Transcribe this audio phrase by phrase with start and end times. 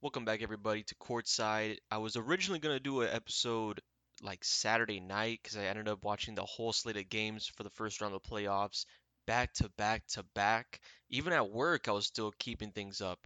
[0.00, 1.78] Welcome back, everybody, to Courtside.
[1.90, 3.80] I was originally going to do an episode
[4.22, 7.70] like Saturday night because I ended up watching the whole slate of games for the
[7.70, 8.84] first round of the playoffs
[9.26, 10.78] back to back to back.
[11.10, 13.18] Even at work, I was still keeping things up.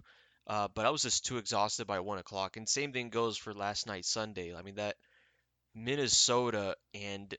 [0.46, 2.56] Uh, but I was just too exhausted by one o'clock.
[2.56, 4.54] And same thing goes for last night, Sunday.
[4.54, 4.96] I mean, that
[5.74, 7.34] Minnesota and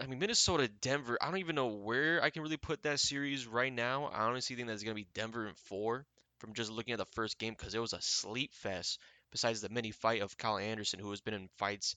[0.00, 3.46] I mean, Minnesota, Denver, I don't even know where I can really put that series
[3.46, 4.06] right now.
[4.06, 6.06] I honestly think that's going to be Denver in four
[6.38, 8.98] from just looking at the first game because it was a sleep fest
[9.30, 11.96] besides the mini fight of Kyle Anderson, who has been in fights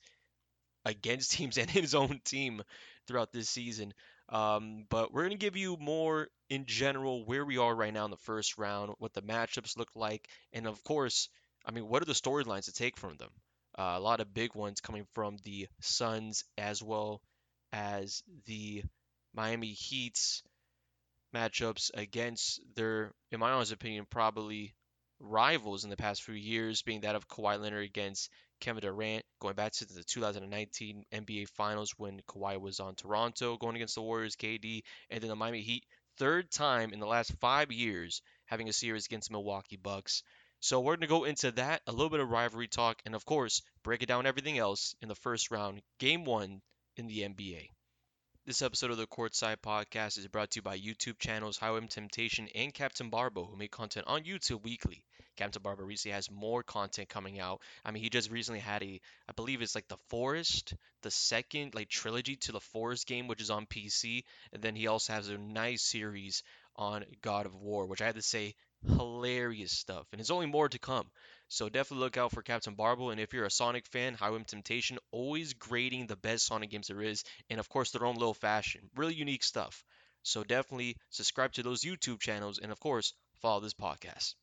[0.85, 2.61] against teams and his own team
[3.07, 3.94] throughout this season.
[4.30, 8.05] Um, but we're going to give you more in general where we are right now
[8.05, 11.30] in the first round, what the matchups look like, and of course,
[11.66, 13.31] I mean, what are the storylines to take from them?
[13.77, 17.21] Uh, a lot of big ones coming from the Suns as well
[17.71, 18.83] as the
[19.33, 20.44] Miami Heat's
[21.35, 24.75] matchups against their, in my honest opinion, probably
[25.19, 28.29] rivals in the past few years, being that of Kawhi Leonard against
[28.59, 33.75] Kevin Durant, going back to the 2019 NBA Finals when Kawhi was on Toronto, going
[33.75, 35.86] against the Warriors, KD, and then the Miami Heat,
[36.17, 40.23] third time in the last five years having a series against the Milwaukee Bucks.
[40.59, 43.23] So we're going to go into that, a little bit of rivalry talk, and of
[43.25, 46.61] course, break it down everything else in the first round, game one
[46.97, 47.69] in the NBA.
[48.50, 52.47] This episode of the Courtside Podcast is brought to you by YouTube channels Highway Temptation
[52.55, 55.05] and Captain Barbo, who make content on YouTube weekly.
[55.36, 57.61] Captain Barbo recently has more content coming out.
[57.86, 61.75] I mean, he just recently had a, I believe it's like the Forest, the second
[61.75, 65.30] like trilogy to the Forest game, which is on PC, and then he also has
[65.30, 66.42] a nice series
[66.75, 70.69] on God of War, which I had to say hilarious stuff, and there's only more
[70.69, 71.09] to come.
[71.47, 73.09] So definitely look out for Captain Barbo.
[73.09, 77.02] And if you're a Sonic fan, Highway Temptation, always grading the best Sonic games there
[77.02, 77.23] is.
[77.49, 78.89] And of course, their own little fashion.
[78.95, 79.83] Really unique stuff.
[80.21, 82.59] So definitely subscribe to those YouTube channels.
[82.59, 84.36] And of course, follow this podcast.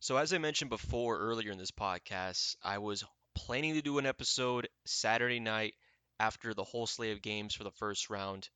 [0.00, 4.06] So as I mentioned before earlier in this podcast, I was planning to do an
[4.06, 5.74] episode Saturday night
[6.18, 8.48] after the whole slate of games for the first round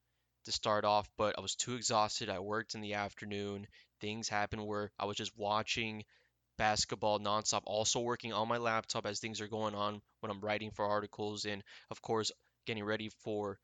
[0.47, 2.29] to start off, but I was too exhausted.
[2.29, 3.67] I worked in the afternoon.
[4.05, 6.05] Things happen where I was just watching
[6.59, 10.71] basketball nonstop, also working on my laptop as things are going on when I'm writing
[10.73, 12.31] for articles and, of course,
[12.67, 13.59] getting ready for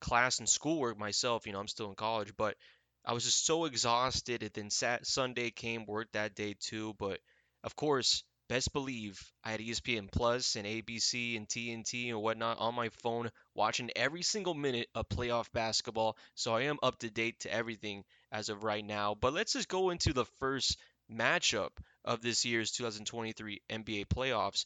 [0.00, 1.46] class and schoolwork myself.
[1.46, 2.56] You know, I'm still in college, but
[3.04, 4.42] I was just so exhausted.
[4.42, 6.94] And then Sat- Sunday came, worked that day too.
[6.98, 7.20] But
[7.64, 12.74] of course, best believe I had ESPN Plus and ABC and TNT and whatnot on
[12.74, 16.16] my phone, watching every single minute of playoff basketball.
[16.34, 19.14] So I am up to date to everything as of right now.
[19.14, 20.76] But let's just go into the first
[21.10, 21.70] matchup
[22.04, 24.64] of this year's 2023 NBA playoffs,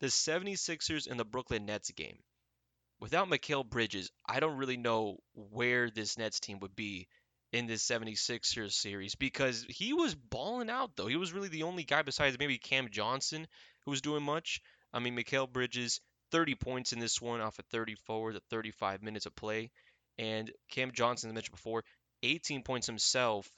[0.00, 2.18] the 76ers and the Brooklyn Nets game.
[3.00, 7.08] Without Mikal Bridges, I don't really know where this Nets team would be
[7.52, 11.08] in this 76ers series because he was balling out though.
[11.08, 13.46] He was really the only guy besides maybe Cam Johnson
[13.84, 14.60] who was doing much.
[14.92, 19.26] I mean, Mikal Bridges, 30 points in this one off of 34 to 35 minutes
[19.26, 19.70] of play.
[20.18, 21.84] And Cam Johnson, as I mentioned before,
[22.22, 23.50] 18 points himself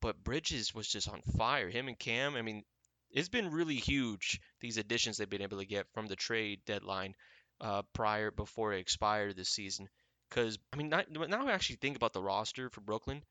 [0.00, 1.68] but Bridges was just on fire.
[1.68, 2.64] Him and Cam, I mean,
[3.10, 7.14] it's been really huge these additions they've been able to get from the trade deadline
[7.60, 9.88] uh, prior before it expired this season.
[10.28, 13.22] Because I mean, not, now I actually think about the roster for Brooklyn,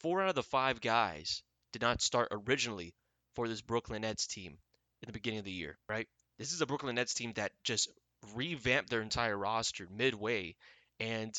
[0.00, 1.42] four out of the five guys
[1.72, 2.94] did not start originally
[3.34, 4.58] for this Brooklyn Nets team
[5.02, 6.06] in the beginning of the year, right?
[6.38, 7.90] This is a Brooklyn Nets team that just
[8.34, 10.54] revamped their entire roster midway,
[11.00, 11.34] and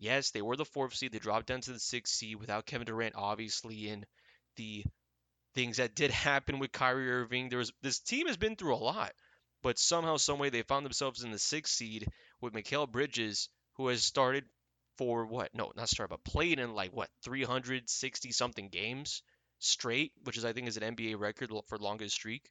[0.00, 1.12] yes, they were the fourth seed.
[1.12, 4.04] They dropped down to the sixth seed without Kevin Durant, obviously, and
[4.56, 4.84] the
[5.54, 7.48] things that did happen with Kyrie Irving.
[7.48, 9.12] There was this team has been through a lot,
[9.62, 12.08] but somehow, someway, they found themselves in the sixth seed
[12.40, 14.44] with Mikal Bridges, who has started
[14.96, 15.54] for what?
[15.54, 19.22] No, not started, but played in like what 360 something games
[19.58, 22.50] straight, which is I think is an NBA record for longest streak.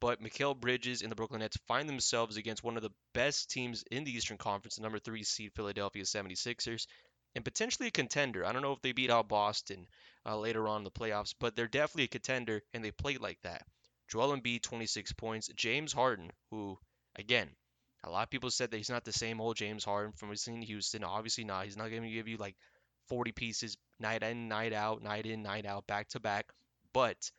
[0.00, 3.84] But Mikal Bridges and the Brooklyn Nets find themselves against one of the best teams
[3.90, 6.86] in the Eastern Conference, the number three seed Philadelphia 76ers,
[7.34, 8.44] and potentially a contender.
[8.44, 9.86] I don't know if they beat out Boston
[10.26, 13.40] uh, later on in the playoffs, but they're definitely a contender, and they played like
[13.42, 13.62] that.
[14.08, 15.48] Joel Embiid, 26 points.
[15.54, 16.78] James Harden, who,
[17.16, 17.48] again,
[18.02, 20.38] a lot of people said that he's not the same old James Harden from we've
[20.38, 21.04] seen Houston.
[21.04, 21.64] Obviously not.
[21.64, 22.56] He's not going to give you like
[23.08, 26.46] 40 pieces night in, night out, night in, night out, back to back.
[26.92, 27.30] But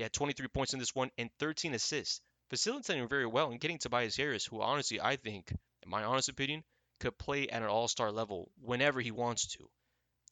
[0.00, 3.76] he had 23 points in this one and 13 assists, facilitating very well and getting
[3.76, 5.52] Tobias Harris, who honestly I think,
[5.82, 6.64] in my honest opinion,
[7.00, 9.68] could play at an all-star level whenever he wants to.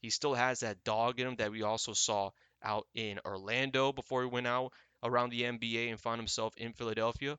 [0.00, 2.30] He still has that dog in him that we also saw
[2.62, 4.72] out in Orlando before he went out
[5.02, 7.38] around the NBA and found himself in Philadelphia.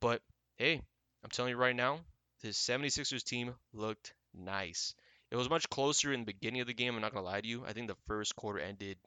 [0.00, 0.20] But
[0.56, 0.82] hey,
[1.22, 2.00] I'm telling you right now,
[2.42, 4.96] this 76ers team looked nice.
[5.30, 7.40] It was much closer in the beginning of the game, I'm not going to lie
[7.40, 7.64] to you.
[7.64, 8.98] I think the first quarter ended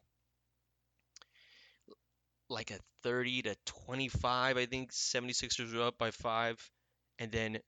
[2.52, 4.56] like a 30 to 25.
[4.56, 6.58] I think 76ers were up by five.
[7.18, 7.58] And then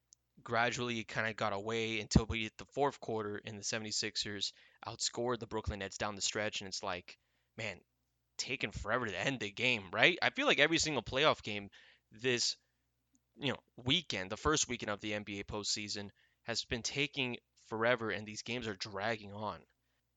[0.42, 4.52] gradually it kind of got away until we hit the fourth quarter and the 76ers
[4.86, 6.60] outscored the Brooklyn Nets down the stretch.
[6.60, 7.18] And it's like,
[7.56, 7.76] man,
[8.38, 10.18] taking forever to end the game, right?
[10.22, 11.68] I feel like every single playoff game
[12.12, 12.56] this
[13.36, 16.10] you know weekend, the first weekend of the NBA postseason,
[16.44, 17.36] has been taking
[17.68, 19.58] forever, and these games are dragging on.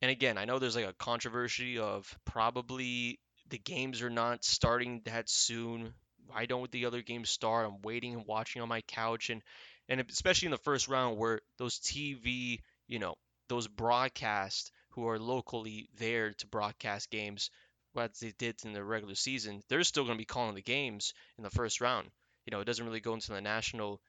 [0.02, 5.01] And again, I know there's like a controversy of probably the games are not starting
[5.05, 5.94] that soon.
[6.27, 7.65] Why don't the other games start?
[7.67, 9.41] I'm waiting and watching on my couch, and
[9.89, 13.15] and especially in the first round where those TV, you know,
[13.47, 17.49] those broadcasts who are locally there to broadcast games
[17.94, 21.13] what they did in the regular season, they're still going to be calling the games
[21.38, 22.09] in the first round.
[22.45, 24.01] You know, it doesn't really go into the national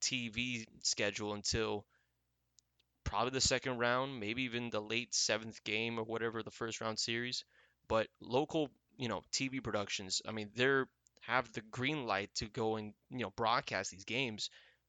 [0.00, 1.84] TV schedule until
[3.04, 6.98] probably the second round, maybe even the late seventh game or whatever the first round
[6.98, 7.44] series.
[7.88, 10.88] But local, you know, TV productions, I mean, they're
[11.26, 14.48] have the green light to go and you know broadcast these games.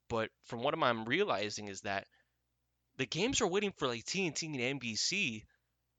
[0.10, 2.06] But from what I'm realizing is that
[2.98, 5.44] the games are waiting for like TNT and NBC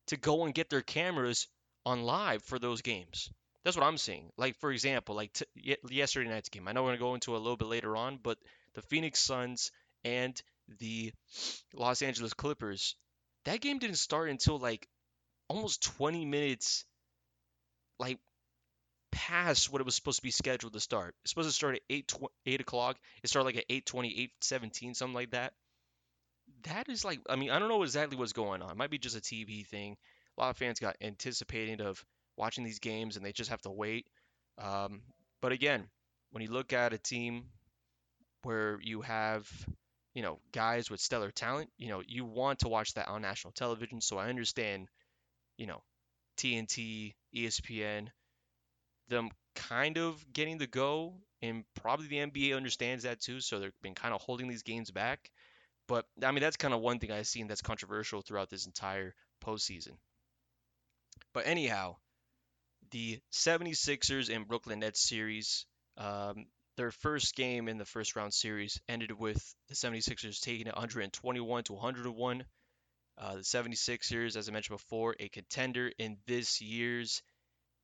[0.07, 1.47] to go and get their cameras
[1.85, 3.31] on live for those games.
[3.65, 4.31] That's what I'm seeing.
[4.37, 6.69] Like for example, like t- yesterday night's game.
[6.69, 8.39] I know we're gonna go into a little bit later on, but
[8.75, 9.71] the Phoenix Suns
[10.05, 10.41] and
[10.79, 11.13] the
[11.75, 12.95] Los Angeles Clippers,
[13.45, 14.89] that game didn't start until like
[15.49, 16.85] almost 20 minutes,
[17.99, 18.19] like
[19.13, 21.15] past what it was supposed to be scheduled to start.
[21.23, 22.97] It's supposed to start at 8 tw- 8 o'clock.
[23.23, 25.55] It started like at 8:20, 8:17, something like that.
[26.65, 28.71] That is like, I mean, I don't know exactly what's going on.
[28.71, 29.97] It might be just a TV thing
[30.39, 32.05] a lot of fans got anticipating of
[32.37, 34.07] watching these games and they just have to wait.
[34.57, 35.03] Um,
[35.43, 35.89] but again,
[36.31, 37.45] when you look at a team
[38.43, 39.49] where you have,
[40.15, 43.53] you know, guys with stellar talent, you know, you want to watch that on national
[43.53, 44.01] television.
[44.01, 44.87] So I understand,
[45.59, 45.83] you know,
[46.39, 48.09] TNT, ESPN,
[49.09, 53.41] them kind of getting the go, and probably the NBA understands that too.
[53.41, 55.31] So they've been kind of holding these games back.
[55.87, 59.15] But I mean, that's kind of one thing I've seen that's controversial throughout this entire
[59.45, 59.97] postseason.
[61.35, 61.97] But anyhow,
[62.91, 65.67] the 76ers and Brooklyn Nets series,
[65.97, 66.47] um,
[66.77, 71.65] their first game in the first round series ended with the 76ers taking it 121
[71.65, 72.45] to 101.
[73.21, 77.21] Uh, the 76ers, as I mentioned before, a contender in this year's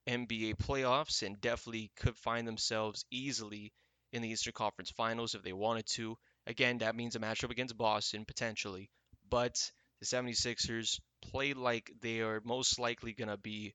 [0.07, 3.73] NBA playoffs and definitely could find themselves easily
[4.13, 6.17] in the Eastern Conference Finals if they wanted to.
[6.47, 8.91] Again, that means a matchup against Boston potentially,
[9.29, 9.57] but
[10.01, 13.75] the 76ers play like they are most likely going to be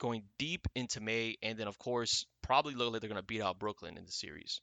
[0.00, 3.42] going deep into May, and then, of course, probably look like they're going to beat
[3.42, 4.60] out Brooklyn in the series.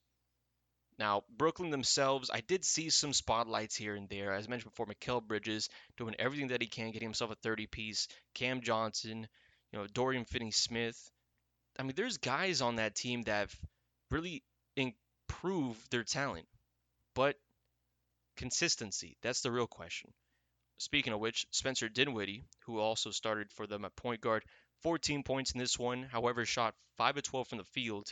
[1.00, 4.34] Now, Brooklyn themselves, I did see some spotlights here and there.
[4.34, 7.68] As I mentioned before, Mikal Bridges doing everything that he can, getting himself a 30
[7.68, 8.08] piece.
[8.34, 9.28] Cam Johnson,
[9.72, 11.12] you know, Dorian Finney Smith.
[11.78, 13.54] I mean, there's guys on that team that
[14.10, 14.44] really
[14.76, 16.48] improved their talent,
[17.14, 17.36] but
[18.36, 20.12] consistency, that's the real question.
[20.80, 24.44] Speaking of which, Spencer Dinwiddie, who also started for them at point guard,
[24.82, 26.04] 14 points in this one.
[26.04, 28.10] However, shot 5 of 12 from the field,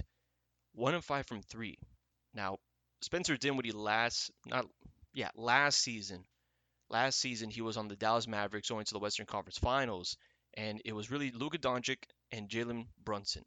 [0.74, 1.78] 1 of 5 from 3.
[2.34, 2.58] Now,
[3.02, 4.66] Spencer Dinwiddie last not
[5.14, 6.26] yeah, last season,
[6.90, 10.18] last season he was on the Dallas Mavericks going to the Western Conference Finals,
[10.56, 13.44] and it was really Luka Doncic and Jalen Brunson.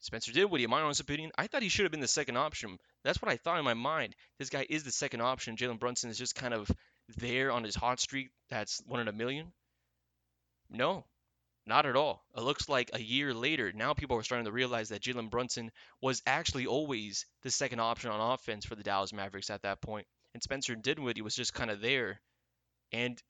[0.00, 2.78] Spencer Dinwiddie, in my honest opinion, I thought he should have been the second option.
[3.04, 4.14] That's what I thought in my mind.
[4.38, 5.56] This guy is the second option.
[5.56, 6.70] Jalen Brunson is just kind of
[7.18, 9.52] there on his hot streak that's one in a million?
[10.70, 11.04] No,
[11.66, 12.24] not at all.
[12.36, 15.70] It looks like a year later, now people are starting to realize that Jalen Brunson
[16.00, 20.06] was actually always the second option on offense for the Dallas Mavericks at that point.
[20.34, 22.20] And Spencer Dinwiddie was just kind of there.
[22.92, 23.20] And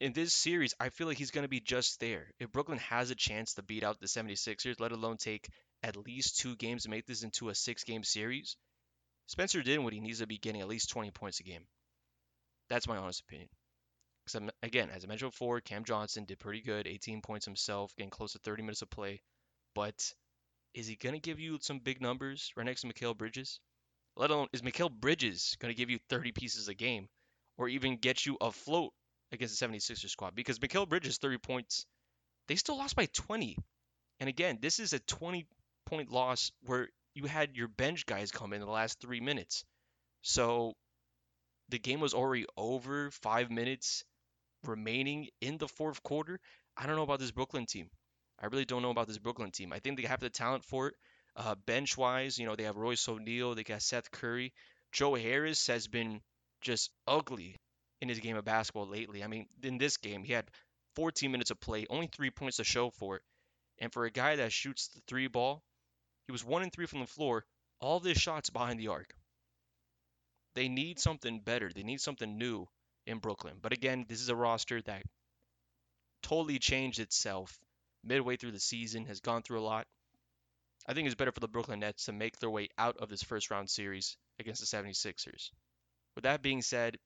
[0.00, 2.32] in this series, I feel like he's going to be just there.
[2.38, 5.48] If Brooklyn has a chance to beat out the 76ers, let alone take
[5.82, 8.56] at least two games to make this into a six game series,
[9.26, 11.66] Spencer Dinwiddie needs to be getting at least 20 points a game.
[12.68, 13.48] That's my honest opinion.
[14.30, 18.10] Because again, as I mentioned before, Cam Johnson did pretty good, 18 points himself, getting
[18.10, 19.22] close to 30 minutes of play.
[19.74, 20.12] But
[20.74, 23.60] is he going to give you some big numbers right next to Mikal Bridges?
[24.16, 27.08] Let alone, is Mikal Bridges going to give you 30 pieces a game
[27.56, 28.92] or even get you afloat
[29.32, 30.34] against the 76ers squad?
[30.34, 31.86] Because Mikal Bridges, 30 points,
[32.48, 33.56] they still lost by 20.
[34.20, 35.46] And again, this is a 20
[35.86, 39.64] point loss where you had your bench guys come in the last three minutes.
[40.20, 40.74] So
[41.70, 44.04] the game was already over, five minutes
[44.64, 46.40] remaining in the fourth quarter.
[46.76, 47.90] I don't know about this Brooklyn team.
[48.40, 49.72] I really don't know about this Brooklyn team.
[49.72, 50.94] I think they have the talent for it.
[51.36, 54.52] Uh, bench wise, you know, they have Royce O'Neale, they got Seth Curry.
[54.92, 56.20] Joe Harris has been
[56.60, 57.56] just ugly
[58.00, 59.22] in his game of basketball lately.
[59.22, 60.50] I mean, in this game, he had
[60.96, 63.22] 14 minutes of play, only three points to show for it.
[63.78, 65.64] And for a guy that shoots the three ball,
[66.26, 67.44] He was one and three from the floor.
[67.80, 69.14] All of his shots behind the arc.
[70.52, 71.72] They need something better.
[71.72, 72.68] They need something new
[73.08, 73.56] in Brooklyn.
[73.60, 75.02] But again, this is a roster that
[76.22, 77.58] totally changed itself
[78.04, 79.86] midway through the season, has gone through a lot.
[80.86, 83.22] I think it's better for the Brooklyn Nets to make their way out of this
[83.22, 85.50] first round series against the 76ers.
[86.14, 86.96] With that being said,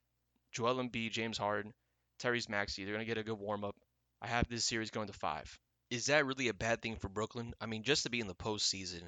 [0.52, 1.72] Joel Embiid, James Harden,
[2.20, 3.76] Tyrese Maxey, they're going to get a good warm up.
[4.20, 5.58] I have this series going to five.
[5.90, 7.54] Is that really a bad thing for Brooklyn?
[7.60, 9.02] I mean, just to be in the postseason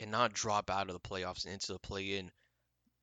[0.00, 2.30] and not drop out of the playoffs and into the play in.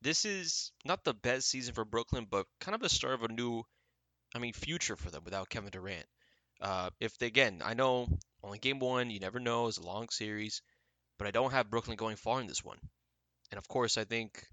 [0.02, 3.32] This is not the best season for Brooklyn, but kind of the start of a
[3.32, 3.62] new,
[4.34, 6.06] I mean, future for them without Kevin Durant.
[6.60, 8.08] Uh, if they, again, I know
[8.42, 10.60] only game one, you never know, it's a long series,
[11.18, 12.78] but I don't have Brooklyn going far in this one.
[13.52, 14.44] And of course, I think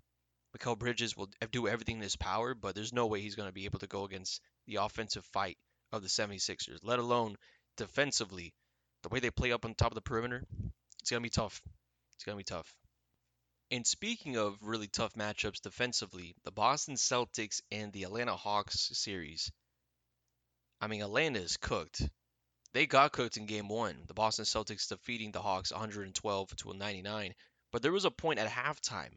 [0.56, 3.54] Mikal Bridges will do everything in his power, but there's no way he's going to
[3.54, 5.58] be able to go against the offensive fight
[5.92, 7.36] of the 76ers, let alone
[7.76, 8.54] defensively.
[9.02, 10.44] The way they play up on top of the perimeter,
[11.02, 11.60] it's going to be tough.
[12.14, 12.72] It's going to be tough.
[13.72, 19.52] And speaking of really tough matchups defensively, the Boston Celtics and the Atlanta Hawks series
[20.82, 22.02] I mean, Atlanta is cooked.
[22.74, 23.98] They got cooked in game one.
[24.08, 27.34] The Boston Celtics defeating the Hawks 112 to 99.
[27.72, 29.14] But there was a point at halftime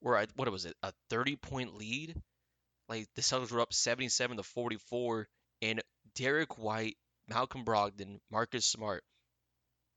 [0.00, 2.20] where I, what was it, a 30 point lead?
[2.88, 5.28] Like the Celtics were up 77 to 44,
[5.62, 5.82] and
[6.14, 6.96] Derrick White,
[7.28, 9.02] Malcolm Brogdon, Marcus Smart,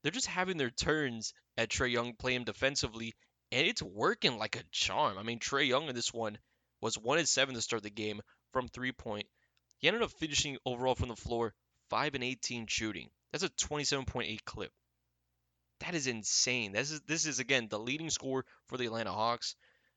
[0.02, 3.14] they're just having their turns at Trae Young playing defensively,
[3.50, 5.18] and it's working like a charm.
[5.18, 6.38] I mean, Trae Young in this one
[6.80, 8.20] was one and seven to start the game
[8.52, 9.26] from three point,
[9.78, 11.54] he ended up finishing overall from the floor
[11.90, 13.08] 5 and 18 shooting.
[13.32, 14.72] That's a 27.8 clip.
[15.80, 16.72] That is insane.
[16.72, 19.54] This is this is again the leading score for the Atlanta Hawks.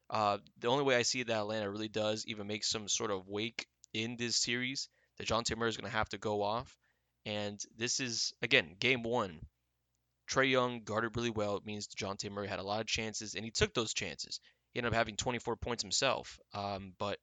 [0.09, 3.27] Uh, the only way I see that Atlanta really does even make some sort of
[3.27, 4.89] wake in this series,
[5.19, 6.77] Dejounte Murray is going to have to go off.
[7.25, 9.39] And this is, again, game one.
[10.31, 11.57] Trae Young guarded really well.
[11.57, 14.39] It means Dejounte Murray had a lot of chances, and he took those chances.
[14.73, 16.39] He ended up having 24 points himself.
[16.53, 17.19] Um, but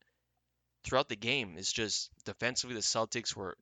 [0.85, 1.57] throughout the game.
[1.57, 3.57] It's just defensively, the Celtics were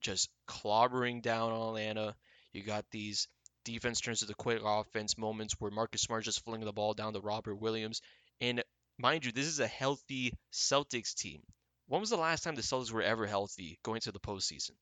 [0.00, 2.14] just clobbering down on Atlanta.
[2.52, 3.28] You got these
[3.64, 7.12] defense turns to the quick offense moments where Marcus Smart just flinging the ball down
[7.14, 8.02] to Robert Williams.
[8.40, 8.62] And
[8.98, 11.42] mind you, this is a healthy Celtics team.
[11.86, 14.72] When was the last time the Celtics were ever healthy going to the postseason?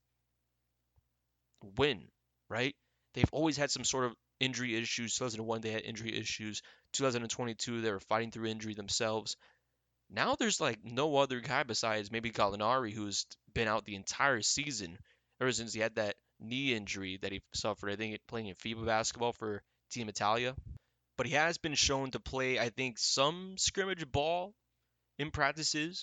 [1.77, 2.09] Win,
[2.49, 2.75] right?
[3.15, 5.15] They've always had some sort of injury issues.
[5.15, 6.63] 2001, they had injury issues.
[6.93, 9.37] 2022, they were fighting through injury themselves.
[10.09, 14.99] Now there's like no other guy besides maybe Gallinari who's been out the entire season
[15.41, 17.91] ever since he had that knee injury that he suffered.
[17.91, 20.55] I think playing in FIBA basketball for Team Italia.
[21.17, 24.55] But he has been shown to play, I think, some scrimmage ball
[25.19, 26.03] in practices.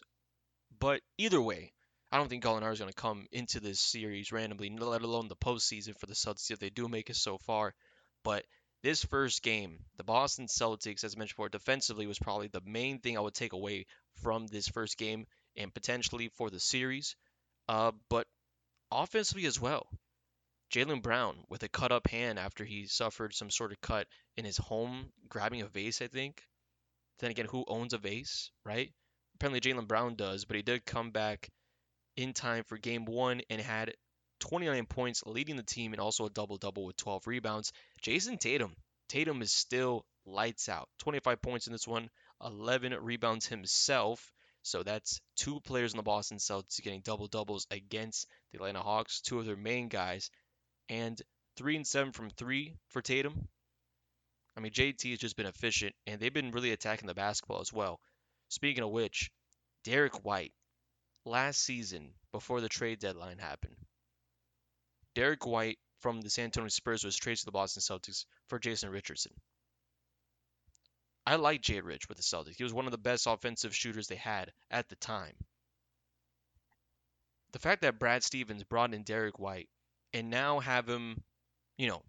[0.80, 1.74] But either way,
[2.10, 5.36] I don't think Gallinari is going to come into this series randomly, let alone the
[5.36, 7.74] postseason for the Celtics if they do make it so far.
[8.24, 8.46] But
[8.82, 13.18] this first game, the Boston Celtics, as mentioned before, defensively was probably the main thing
[13.18, 13.88] I would take away
[14.22, 17.18] from this first game and potentially for the series.
[17.68, 18.26] Uh, but
[18.90, 19.88] offensively as well.
[20.72, 24.46] Jaylen Brown with a cut up hand after he suffered some sort of cut in
[24.46, 26.42] his home, grabbing a vase, I think.
[27.20, 28.94] Then again, who owns a vase, right?
[29.36, 31.50] Apparently Jaylen Brown does, but he did come back
[32.18, 33.94] in time for game one and had
[34.40, 37.72] 29 points, leading the team, and also a double double with 12 rebounds.
[38.02, 38.76] Jayson Tatum.
[39.08, 40.90] Tatum is still lights out.
[41.00, 42.10] 25 points in this one,
[42.44, 44.34] 11 rebounds himself.
[44.64, 49.22] So that's two players in the Boston Celtics getting double doubles against the Atlanta Hawks,
[49.22, 50.30] two of their main guys,
[50.90, 51.22] and
[51.56, 53.48] three and seven from three for Tatum.
[54.58, 57.72] I mean, JT has just been efficient, and they've been really attacking the basketball as
[57.72, 58.00] well.
[58.50, 59.32] Speaking of which,
[59.84, 60.52] Derrick White,
[61.28, 63.76] last season before the trade deadline happened,
[65.14, 68.90] Derrick White from the San Antonio Spurs was traded to the Boston Celtics for Jason
[68.90, 69.34] Richardson.
[71.26, 72.56] I like Jay Rich with the Celtics.
[72.56, 75.34] He was one of the best offensive shooters they had at the time.
[77.52, 79.70] The fact that Brad Stevens brought in Derrick White
[80.14, 81.22] and now have him,
[81.78, 82.02] you know,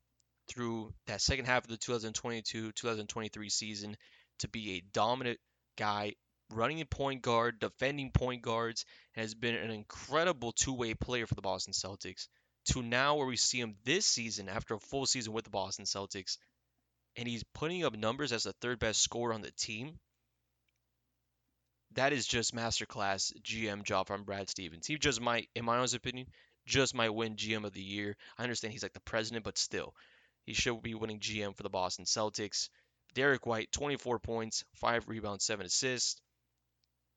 [0.48, 3.96] through that second half of the 2022-2023 season
[4.38, 5.38] to be a dominant
[5.76, 6.14] guy,
[6.50, 11.72] running point guard, defending point guards, has been an incredible two-way player for the Boston
[11.72, 12.28] Celtics
[12.66, 15.84] to now where we see him this season after a full season with the Boston
[15.84, 16.36] Celtics,
[17.16, 19.98] and he's putting up numbers as the third best scorer on the team.
[21.94, 24.86] That is just masterclass GM job from Brad Stevens.
[24.86, 26.26] He just might, in my own opinion,
[26.66, 28.16] just might win GM of the year.
[28.36, 29.94] I understand he's like the president, but still,
[30.44, 32.68] he should be winning GM for the Boston Celtics.
[33.14, 36.20] Derrick White, 24 points, 5 rebounds, 7 assists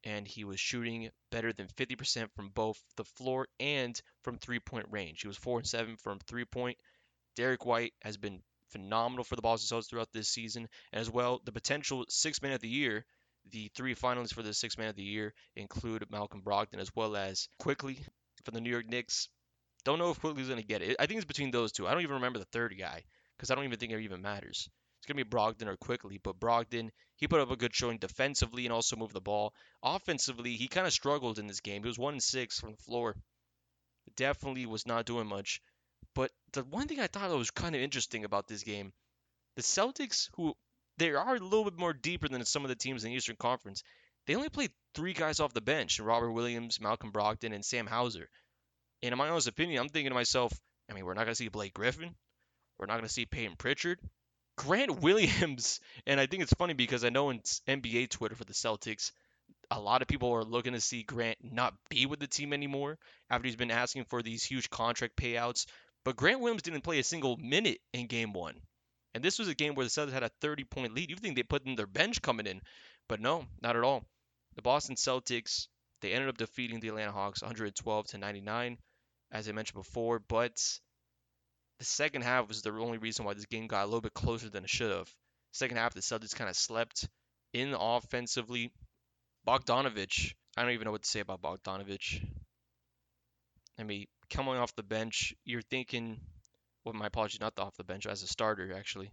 [0.03, 4.87] and he was shooting better than 50% from both the floor and from three point
[4.89, 5.21] range.
[5.21, 6.77] He was 4 and 7 from three point.
[7.35, 11.41] Derrick White has been phenomenal for the Boston Celtics throughout this season, and as well
[11.43, 13.05] the potential six man of the year.
[13.49, 17.15] The three finalists for the six man of the year include Malcolm Brogdon as well
[17.15, 17.99] as Quickley
[18.45, 19.29] for the New York Knicks.
[19.83, 20.95] Don't know if Quickley's going to get it.
[20.99, 21.87] I think it's between those two.
[21.87, 23.03] I don't even remember the third guy
[23.35, 24.69] because I don't even think it even matters.
[25.01, 27.97] It's going to be Brogdon or Quickley, but Brogdon, he put up a good showing
[27.97, 29.51] defensively and also moved the ball.
[29.81, 31.81] Offensively, he kind of struggled in this game.
[31.81, 33.15] He was 1 and 6 from the floor.
[34.15, 35.59] Definitely was not doing much.
[36.13, 38.93] But the one thing I thought that was kind of interesting about this game,
[39.55, 40.53] the Celtics, who
[40.97, 43.37] they are a little bit more deeper than some of the teams in the Eastern
[43.37, 43.81] Conference,
[44.27, 48.29] they only played three guys off the bench Robert Williams, Malcolm Brogdon, and Sam Hauser.
[49.01, 50.53] And in my honest opinion, I'm thinking to myself,
[50.91, 52.13] I mean, we're not going to see Blake Griffin.
[52.77, 53.99] We're not going to see Payton Pritchard.
[54.57, 58.53] Grant Williams, and I think it's funny because I know in NBA Twitter for the
[58.53, 59.11] Celtics,
[59.69, 62.97] a lot of people are looking to see Grant not be with the team anymore
[63.29, 65.65] after he's been asking for these huge contract payouts.
[66.03, 68.55] But Grant Williams didn't play a single minute in game one.
[69.13, 71.09] And this was a game where the Celtics had a 30 point lead.
[71.09, 72.61] You think they put in their bench coming in,
[73.07, 74.03] but no, not at all.
[74.55, 75.67] The Boston Celtics,
[76.01, 78.77] they ended up defeating the Atlanta Hawks 112 to 99,
[79.31, 80.61] as I mentioned before, but
[81.81, 84.47] the second half was the only reason why this game got a little bit closer
[84.51, 85.11] than it should have.
[85.51, 87.09] Second half, the Celtics kind of slept
[87.53, 88.71] in offensively.
[89.47, 92.23] Bogdanovic, I don't even know what to say about Bogdanovic.
[93.79, 96.19] I mean, coming off the bench, you're thinking,
[96.85, 99.09] well, my apologies, not off the bench, as a starter, actually.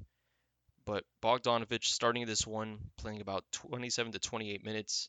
[0.85, 5.09] But Bogdanovic starting this one, playing about 27 to 28 minutes.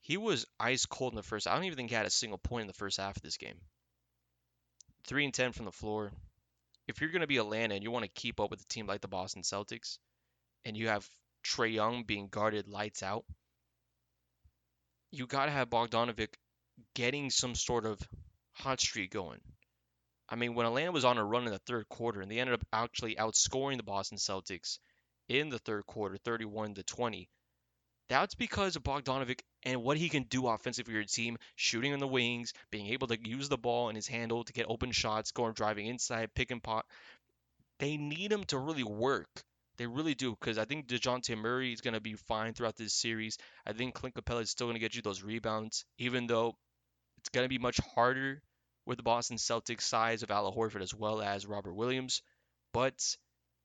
[0.00, 1.48] He was ice cold in the first.
[1.48, 3.36] I don't even think he had a single point in the first half of this
[3.36, 3.56] game.
[5.08, 6.12] 3 and 10 from the floor,
[6.88, 8.86] if you're going to be Atlanta and you want to keep up with a team
[8.86, 9.98] like the Boston Celtics,
[10.64, 11.08] and you have
[11.44, 13.24] Trae Young being guarded lights out,
[15.10, 16.34] you got to have Bogdanovic
[16.94, 18.00] getting some sort of
[18.52, 19.40] hot streak going.
[20.28, 22.54] I mean, when Atlanta was on a run in the third quarter and they ended
[22.54, 24.78] up actually outscoring the Boston Celtics
[25.28, 27.28] in the third quarter, 31 to 20,
[28.08, 31.98] that's because of Bogdanovic and what he can do offensively for your team, shooting on
[31.98, 35.32] the wings, being able to use the ball in his handle to get open shots,
[35.32, 36.86] going driving inside, pick and pop.
[37.78, 39.28] They need him to really work.
[39.76, 42.94] They really do, because I think DeJounte Murray is going to be fine throughout this
[42.94, 43.36] series.
[43.66, 46.56] I think Clint Capela is still going to get you those rebounds, even though
[47.18, 48.40] it's going to be much harder
[48.86, 52.22] with the Boston Celtics size of Al Horford as well as Robert Williams.
[52.72, 53.16] But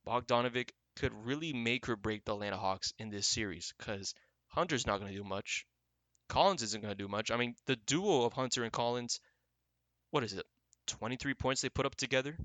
[0.05, 4.13] Bogdanovic could really make or break the Atlanta Hawks in this series, because
[4.51, 5.65] Hunter's not going to do much.
[6.29, 7.31] Collins isn't going to do much.
[7.31, 9.19] I mean, the duo of Hunter and Collins,
[10.11, 10.45] what is it?
[10.87, 12.37] 23 points they put up together.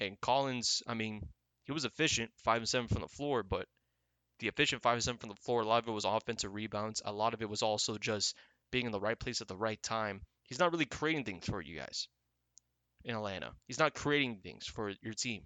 [0.00, 1.28] And Collins, I mean,
[1.64, 3.66] he was efficient, 5 and 7 from the floor, but
[4.38, 7.02] the efficient 5 and 7 from the floor, a lot of it was offensive rebounds.
[7.04, 8.34] A lot of it was also just
[8.70, 10.22] being in the right place at the right time.
[10.44, 12.08] He's not really creating things for you guys
[13.04, 13.52] in Atlanta.
[13.66, 15.42] He's not creating things for your team.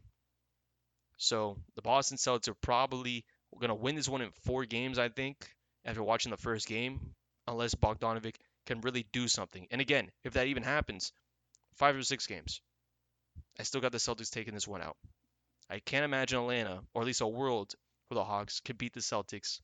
[1.16, 3.24] So the Boston Celtics are probably
[3.55, 5.49] we're going to win this one in four games, I think,
[5.85, 7.14] after watching the first game,
[7.47, 8.35] unless Bogdanovic
[8.67, 9.67] can really do something.
[9.71, 11.12] And again, if that even happens,
[11.77, 12.61] five or six games.
[13.59, 14.97] I still got the Celtics taking this one out.
[15.71, 17.75] I can't imagine Atlanta, or at least a world
[18.09, 19.61] where the Hawks could beat the Celtics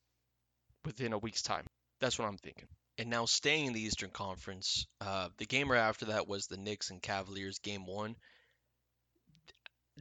[0.85, 1.66] within a week's time.
[2.00, 2.68] That's what I'm thinking.
[2.98, 6.57] And now staying in the Eastern Conference, uh, the game right after that was the
[6.57, 8.16] Knicks and Cavaliers game one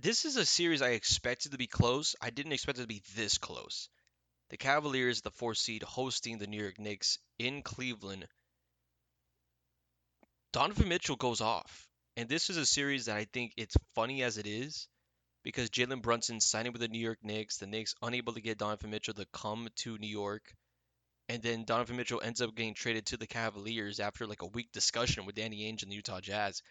[0.01, 2.15] this is a series I expected to be close.
[2.21, 3.89] I didn't expect it to be this close.
[4.49, 8.27] The Cavaliers, the four seed, hosting the New York Knicks in Cleveland.
[10.51, 11.87] Donovan Mitchell goes off.
[12.17, 14.87] And this is a series that I think it's funny as it is
[15.43, 18.89] because Jalen Brunson signing with the New York Knicks, the Knicks unable to get Donovan
[18.89, 20.53] Mitchell to come to New York.
[21.29, 24.71] And then Donovan Mitchell ends up getting traded to the Cavaliers after like a week
[24.71, 26.63] discussion with Danny Ainge and the Utah Jazz.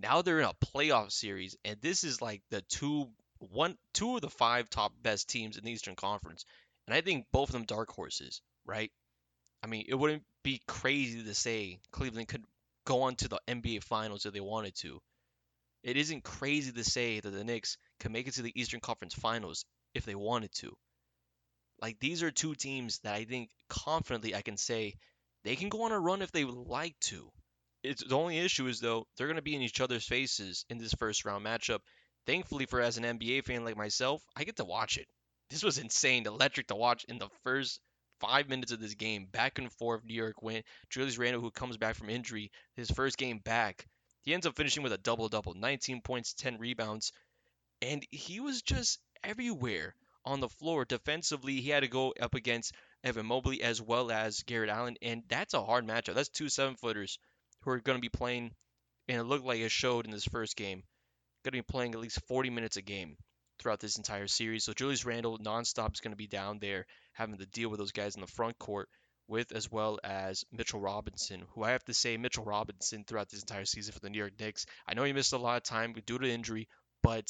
[0.00, 4.20] Now they're in a playoff series, and this is like the two one two of
[4.20, 6.44] the five top best teams in the Eastern Conference.
[6.86, 8.92] And I think both of them dark horses, right?
[9.62, 12.44] I mean, it wouldn't be crazy to say Cleveland could
[12.84, 15.02] go on to the NBA Finals if they wanted to.
[15.82, 19.14] It isn't crazy to say that the Knicks can make it to the Eastern Conference
[19.14, 20.76] Finals if they wanted to.
[21.80, 24.94] Like these are two teams that I think confidently I can say
[25.44, 27.30] they can go on a run if they would like to.
[27.84, 30.78] It's the only issue is though they're going to be in each other's faces in
[30.78, 31.80] this first round matchup.
[32.26, 35.06] Thankfully for as an NBA fan like myself, I get to watch it.
[35.50, 37.80] This was insane, electric to watch in the first
[38.20, 39.26] five minutes of this game.
[39.30, 40.62] Back and forth, New York win.
[40.90, 43.86] Julius Randle, who comes back from injury, his first game back,
[44.22, 47.12] he ends up finishing with a double double, 19 points, 10 rebounds,
[47.80, 50.84] and he was just everywhere on the floor.
[50.84, 55.22] Defensively, he had to go up against Evan Mobley as well as Jarrett Allen, and
[55.28, 56.14] that's a hard matchup.
[56.14, 57.18] That's two seven footers
[57.68, 58.50] who are going to be playing,
[59.08, 60.82] and it looked like it showed in this first game,
[61.44, 63.16] going to be playing at least 40 minutes a game
[63.58, 64.64] throughout this entire series.
[64.64, 67.92] So Julius Randle nonstop is going to be down there having to deal with those
[67.92, 68.88] guys in the front court
[69.26, 73.42] with as well as Mitchell Robinson, who I have to say Mitchell Robinson throughout this
[73.42, 74.64] entire season for the New York Knicks.
[74.88, 76.68] I know he missed a lot of time due to injury,
[77.02, 77.26] but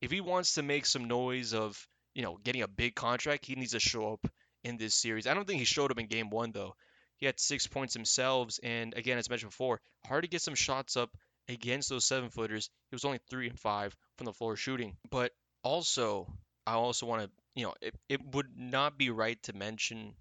[0.00, 1.76] if he wants to make some noise of,
[2.14, 4.30] you know, getting a big contract, he needs to show up
[4.62, 5.26] in this series.
[5.26, 6.76] I don't think he showed up in game 1 though.
[7.18, 10.96] He had 6 points himself and again as mentioned before, hard to get some shots
[10.96, 11.10] up
[11.48, 12.70] against those 7-footers.
[12.90, 14.96] He was only 3 and 5 from the floor shooting.
[15.10, 16.26] But also,
[16.66, 20.14] I also want to, you know, it, it would not be right to mention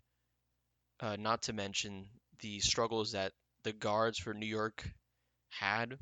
[1.00, 2.08] uh, not to mention
[2.40, 3.34] the struggles that
[3.64, 4.90] the guards for New York
[5.50, 5.98] had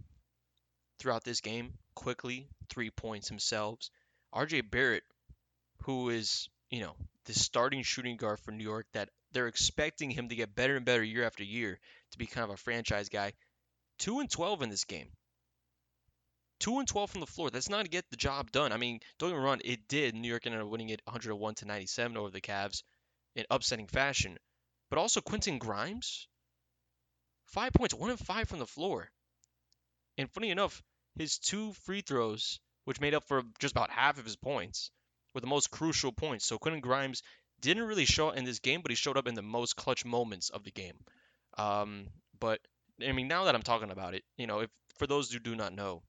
[1.00, 1.74] throughout this game.
[1.96, 3.90] Quickley, three points themselves.
[4.34, 5.04] RJ Barrett,
[5.84, 10.30] who is, you know, the starting shooting guard for New York that they're expecting him
[10.30, 11.78] to get better and better year after year
[12.12, 13.34] to be kind of a franchise guy.
[14.00, 15.10] 2 and 12 in this game.
[16.62, 17.50] 2 and 12 from the floor.
[17.50, 18.72] That's not to get the job done.
[18.72, 20.16] I mean, don't get me wrong, it did.
[20.16, 22.84] New York ended up winning it 101 to 97 over the Cavs
[23.36, 24.38] in upsetting fashion.
[24.90, 26.30] But also Quentin Grimes,
[27.48, 29.12] five points, one and five from the floor.
[30.18, 30.82] And funny enough,
[31.18, 34.92] his two free throws, which made up for just about half of his points,
[35.34, 36.46] were the most crucial points.
[36.46, 37.22] So Quentin Grimes
[37.74, 40.06] didn't really show up in this game, but he showed up in the most clutch
[40.06, 40.98] moments of the game.
[41.58, 42.08] Um,
[42.40, 42.60] but
[43.06, 45.56] I mean, now that I'm talking about it, you know, if for those who do
[45.56, 46.02] not know,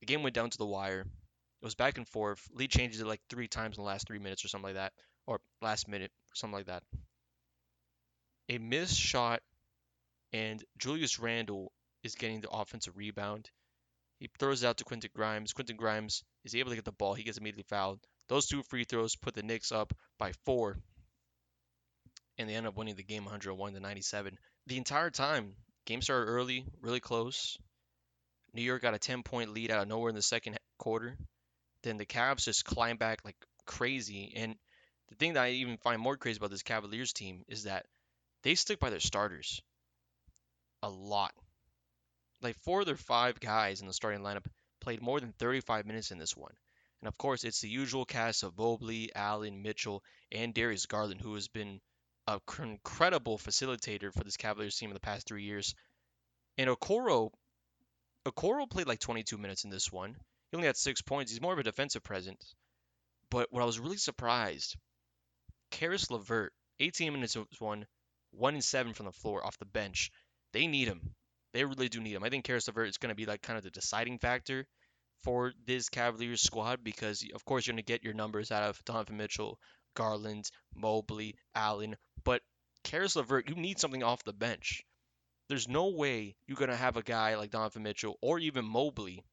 [0.00, 1.00] the game went down to the wire.
[1.00, 2.46] It was back and forth.
[2.52, 4.92] Lead changes it like three times in the last three minutes or something like that,
[5.26, 6.82] or last minute, something like that
[8.48, 9.42] a missed shot,
[10.32, 11.72] and Julius Randle
[12.02, 13.50] is getting the offensive rebound.
[14.20, 15.52] He throws it out to Quentin Grimes.
[15.52, 17.14] Quentin Grimes is able to get the ball.
[17.14, 18.00] He gets immediately fouled.
[18.28, 20.78] Those two free throws put the Knicks up by four,
[22.38, 24.38] and they end up winning the game 101 to 97.
[24.66, 27.56] The entire time, game started early, really close.
[28.52, 31.16] New York got a 10 point lead out of nowhere in the second quarter.
[31.82, 33.36] Then the Cavs just climbed back like
[33.66, 34.32] crazy.
[34.34, 34.56] And
[35.08, 37.86] the thing that I even find more crazy about this Cavaliers team is that
[38.42, 39.60] they stick by their starters
[40.82, 41.32] a lot.
[42.42, 44.46] Like four of their five guys in the starting lineup
[44.80, 46.52] played more than 35 minutes in this one.
[47.06, 51.34] And of course, it's the usual cast of Mobley, Allen, Mitchell, and Darius Garland, who
[51.34, 51.80] has been
[52.26, 55.76] an incredible facilitator for this Cavaliers team in the past three years.
[56.58, 57.30] And Okoro,
[58.26, 60.16] Okoro played like 22 minutes in this one.
[60.50, 61.30] He only had six points.
[61.30, 62.56] He's more of a defensive presence.
[63.30, 64.74] But what I was really surprised,
[65.70, 67.86] Caris LeVert, 18 minutes one,
[68.32, 70.10] one and seven from the floor off the bench.
[70.52, 71.14] They need him.
[71.52, 72.24] They really do need him.
[72.24, 74.66] I think Caris LeVert is going to be like kind of the deciding factor
[75.22, 78.84] for this Cavaliers squad because of course you're going to get your numbers out of
[78.84, 79.58] Donovan Mitchell,
[79.94, 82.42] Garland, Mobley, Allen, but
[82.84, 84.84] Caris LeVert, you need something off the bench.
[85.48, 89.24] There's no way you're going to have a guy like Donovan Mitchell or even Mobley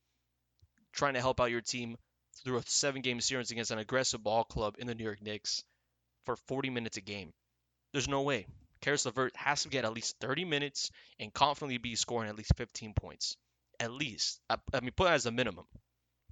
[0.92, 1.98] trying to help out your team
[2.44, 5.64] through a seven game series against an aggressive ball club in the New York Knicks
[6.26, 7.34] for 40 minutes a game.
[7.92, 8.48] There's no way.
[8.82, 12.52] Caris LeVert has to get at least 30 minutes and confidently be scoring at least
[12.58, 13.38] 15 points.
[13.80, 14.40] At least.
[14.50, 15.66] I, I mean, put as a minimum.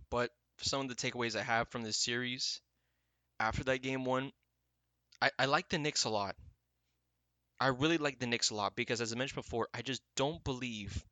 [0.10, 2.62] But for some of the takeaways I have from this series,
[3.40, 4.32] after that game one,
[5.22, 6.36] I, I like the Knicks a lot.
[7.60, 10.44] I really like the Knicks a lot because, as I mentioned before, I just don't
[10.44, 11.06] believe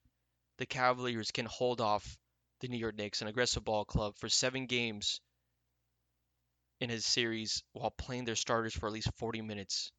[0.57, 2.17] the Cavaliers can hold off
[2.59, 5.21] the New York Knicks, an aggressive ball club, for seven games
[6.81, 9.91] in his series while playing their starters for at least 40 minutes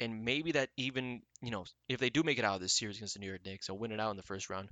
[0.00, 2.96] and maybe that even you know if they do make it out of this series
[2.96, 4.68] against the New York Knicks and win it out in the first round,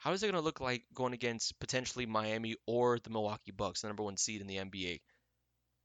[0.00, 3.82] how is it going to look like going against potentially Miami or the Milwaukee Bucks,
[3.82, 5.00] the number one seed in the NBA?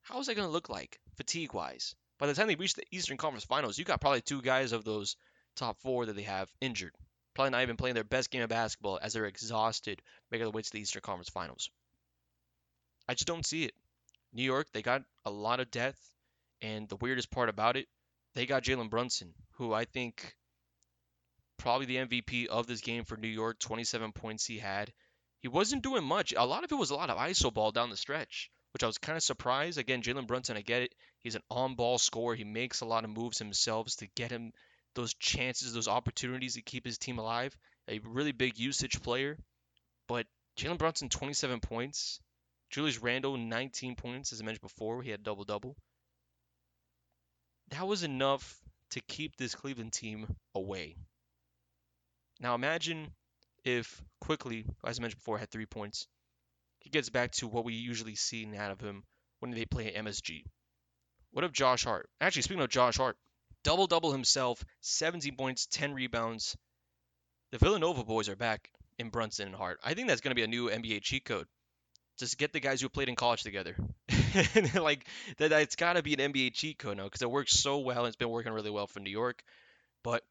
[0.03, 1.95] How is it going to look like fatigue wise?
[2.17, 4.85] By the time they reach the Eastern Conference Finals, you got probably two guys of
[4.85, 5.17] those
[5.57, 6.95] top four that they have injured,
[7.33, 10.01] probably not even playing their best game of basketball as they're exhausted
[10.31, 11.69] making their way to the Eastern Conference Finals.
[13.09, 13.73] I just don't see it.
[14.31, 16.01] New York, they got a lot of depth,
[16.61, 17.87] and the weirdest part about it
[18.33, 20.35] they got Jalen Brunson, who I think
[21.57, 23.59] probably the MVP of this game for New York.
[23.59, 24.91] 27 points he had.
[25.41, 26.33] He wasn't doing much.
[26.35, 28.87] A lot of it was a lot of ISO ball down the stretch, which I
[28.87, 29.77] was kind of surprised.
[29.77, 30.95] Again, Jalen Brunson, I get it.
[31.23, 32.35] He's an on-ball scorer.
[32.35, 34.51] He makes a lot of moves himself to get him
[34.95, 37.55] those chances, those opportunities to keep his team alive.
[37.87, 39.37] A really big usage player.
[40.07, 40.25] But
[40.57, 42.19] Jalen Brunson, 27 points.
[42.71, 45.03] Julius Randle, 19 points, as I mentioned before.
[45.03, 45.75] He had double double
[47.69, 48.57] that was enough
[48.91, 50.95] to keep this Cleveland team away.
[52.39, 53.11] Now imagine
[53.63, 56.07] if Quickley, as I mentioned before, had three points.
[56.79, 59.03] He gets back to what we usually see out of him
[59.39, 60.43] when they play MSG.
[61.31, 62.09] What of Josh Hart?
[62.21, 63.17] Actually, speaking of Josh Hart,
[63.63, 66.55] double double himself, 17 points, 10 rebounds.
[67.51, 68.69] The Villanova boys are back.
[68.97, 69.79] in Brunson and Hart.
[69.83, 71.47] I think that's going to be a new NBA cheat code.
[72.17, 73.75] Just get the guys who played in college together.
[74.75, 75.05] like
[75.37, 78.05] that, it's got to be an NBA cheat code now because it works so well.
[78.05, 79.43] It's been working really well for New York.
[80.03, 80.23] But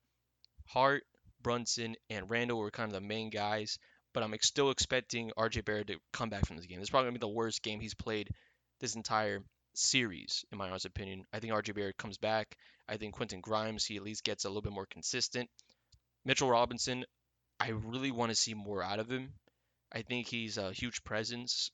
[0.66, 1.04] Hart,
[1.44, 3.78] Brunson, and Randle were kind of the main guys.
[4.12, 6.78] But I'm still expecting RJ Barrett to come back from this game.
[6.78, 8.28] This is probably gonna be the worst game he's played
[8.80, 11.24] this entire series, in my honest opinion.
[11.32, 12.56] I think RJ Barrett comes back.
[12.88, 15.48] I think Quentin Grimes, he at least gets a little bit more consistent.
[16.24, 17.04] Mitchell Robinson,
[17.60, 19.32] I really want to see more out of him.
[19.92, 21.70] I think he's a huge presence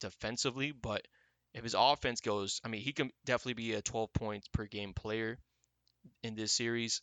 [0.00, 1.06] defensively, but
[1.54, 4.92] if his offense goes, I mean, he can definitely be a 12 points per game
[4.92, 5.38] player
[6.22, 7.00] in this series.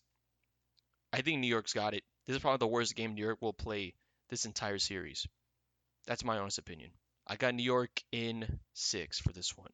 [1.13, 2.03] I think New York's got it.
[2.25, 3.93] This is probably the worst game New York will play
[4.29, 5.27] this entire series.
[6.07, 6.91] That's my honest opinion.
[7.27, 9.71] I got New York in six for this one.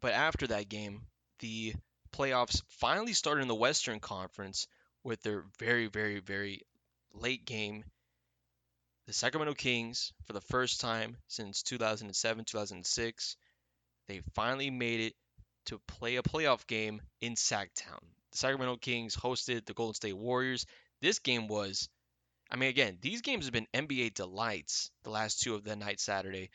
[0.00, 1.02] But after that game,
[1.38, 1.74] the
[2.12, 4.66] playoffs finally started in the Western Conference
[5.04, 6.62] with their very, very, very
[7.14, 7.84] late game.
[9.06, 13.36] The Sacramento Kings, for the first time since 2007, 2006,
[14.08, 15.14] they finally made it
[15.66, 18.04] to play a playoff game in Sactown.
[18.32, 20.64] The Sacramento Kings hosted the Golden State Warriors.
[21.00, 21.88] This game was,
[22.50, 25.98] I mean, again, these games have been NBA delights the last two of the night
[25.98, 26.50] Saturday.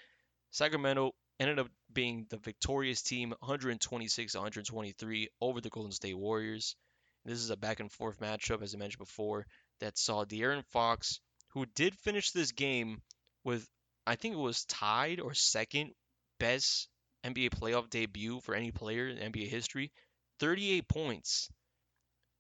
[0.52, 6.78] Sacramento ended up being the victorious team 126 123 over the Golden State Warriors.
[7.26, 9.46] This is a back and forth matchup, as I mentioned before,
[9.80, 13.02] that saw De'Aaron Fox, who did finish this game
[13.44, 13.68] with,
[14.08, 15.92] I think it was tied or second
[16.40, 16.88] best
[17.26, 19.92] NBA playoff debut for any player in NBA history
[20.40, 21.50] 38 points,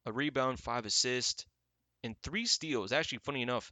[0.06, 1.46] a rebound, five assists,
[2.04, 2.91] and three steals.
[2.91, 3.72] Actually, funny enough,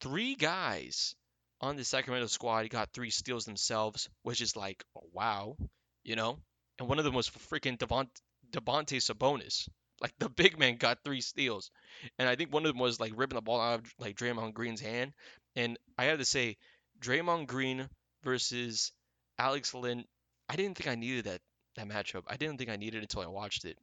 [0.00, 1.14] three guys
[1.60, 5.56] on the Sacramento squad got three steals themselves, which is like, wow,
[6.02, 6.38] you know?
[6.78, 9.68] And one of them was freaking Devont- Domantas Sabonis.
[10.00, 11.70] Like the big man got three steals.
[12.18, 14.52] And I think one of them was like ripping the ball out of like Draymond
[14.52, 15.12] Green's hand.
[15.54, 16.56] And I have to say,
[17.00, 17.88] Draymond Green
[18.24, 18.90] versus
[19.38, 20.04] Alex Len,
[20.48, 21.40] I didn't think I needed that
[21.76, 22.24] that matchup.
[22.26, 23.78] I didn't think I needed it until I watched it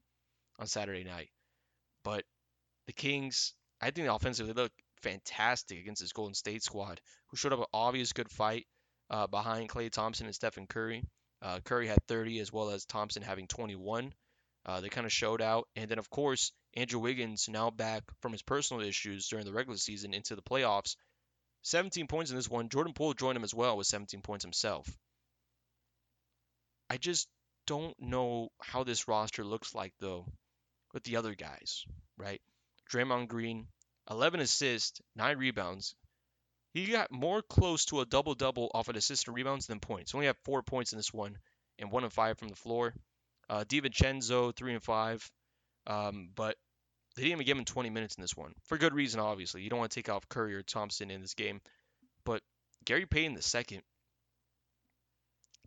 [0.60, 1.30] on Saturday night.
[2.04, 2.24] But
[2.86, 7.54] the Kings, I think offensively they look fantastic against this Golden State squad, who showed
[7.54, 8.68] up an obvious good fight
[9.10, 11.04] uh, behind Klay Thompson and Stephen Curry.
[11.42, 14.14] Uh, Curry had 30 as well as Thompson having 21.
[14.66, 15.68] Uh, they kind of showed out.
[15.76, 19.78] And then, of course, Andrew Wiggins now back from his personal issues during the regular
[19.78, 20.96] season into the playoffs.
[21.64, 22.70] 17 points in this one.
[22.70, 24.88] Jordan Poole joined him as well with 17 points himself.
[26.90, 27.28] I just
[27.68, 30.26] don't know how this roster looks like, though,
[30.94, 31.86] with the other guys,
[32.18, 32.42] right?
[32.92, 33.68] Draymond Green,
[34.10, 35.96] 11 assists, 9 rebounds.
[36.74, 40.14] He got more close to a double double off of assists and rebounds than points.
[40.14, 41.38] Only had four points in this one
[41.80, 42.94] and one and five from the floor.
[43.50, 45.28] Uh, DiVincenzo, three and five.
[45.88, 46.56] Um, but
[47.16, 48.54] they didn't even give him 20 minutes in this one.
[48.66, 49.64] For good reason, obviously.
[49.64, 51.60] You don't want to take off Curry or Thompson in this game.
[52.24, 52.42] But
[52.86, 53.82] Gary Payton the second.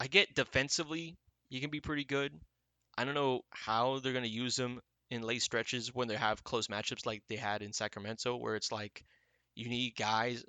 [0.00, 1.16] I get defensively,
[1.48, 2.32] he can be pretty good.
[2.96, 4.80] I don't know how they're going to use him
[5.12, 8.72] in late stretches when they have close matchups like they had in Sacramento, where it's
[8.72, 9.04] like
[9.54, 10.42] you need guys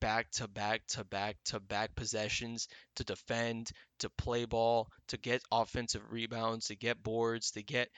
[0.00, 3.70] back to back to back to back possessions to defend,
[4.00, 7.88] to play ball, to get offensive rebounds, to get boards, to get,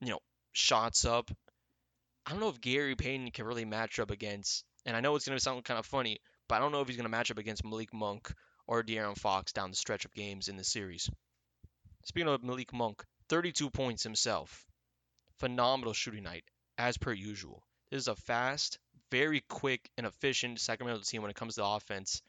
[0.00, 0.20] you know,
[0.52, 1.28] shots up.
[2.24, 5.26] I don't know if Gary Payton can really match up against, and I know it's
[5.26, 7.32] going to sound kind of funny, but I don't know if he's going to match
[7.32, 8.32] up against Malik Monk
[8.68, 11.10] or De'Aaron Fox down the stretch of games in the series.
[12.04, 14.64] Speaking of Malik Monk, 32 points himself
[15.42, 16.44] phenomenal shooting night,
[16.78, 17.64] as per usual.
[17.90, 18.78] This is a fast,
[19.10, 22.22] very quick, and efficient Sacramento team when it comes to offense.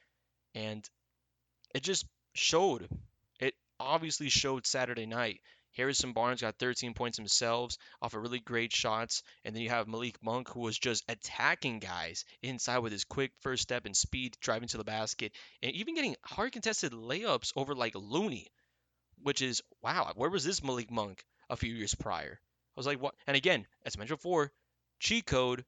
[0.56, 0.84] And
[1.76, 2.90] it just showed.
[3.40, 5.42] It obviously showed Saturday night.
[5.74, 9.22] Harrison Barnes got 13 points himself off of really great shots.
[9.46, 13.32] And then you have Malik Monk, who was just attacking guys inside with his quick
[13.42, 17.76] first step and speed, driving to the basket, and even getting hard contested layups over
[17.76, 18.48] like Looney,
[19.22, 20.12] which is wow.
[20.16, 22.40] Where was this Malik Monk a few years prior?
[22.76, 23.16] I was like, what?
[23.28, 24.52] And again, as mentioned before,
[25.00, 25.66] cheat code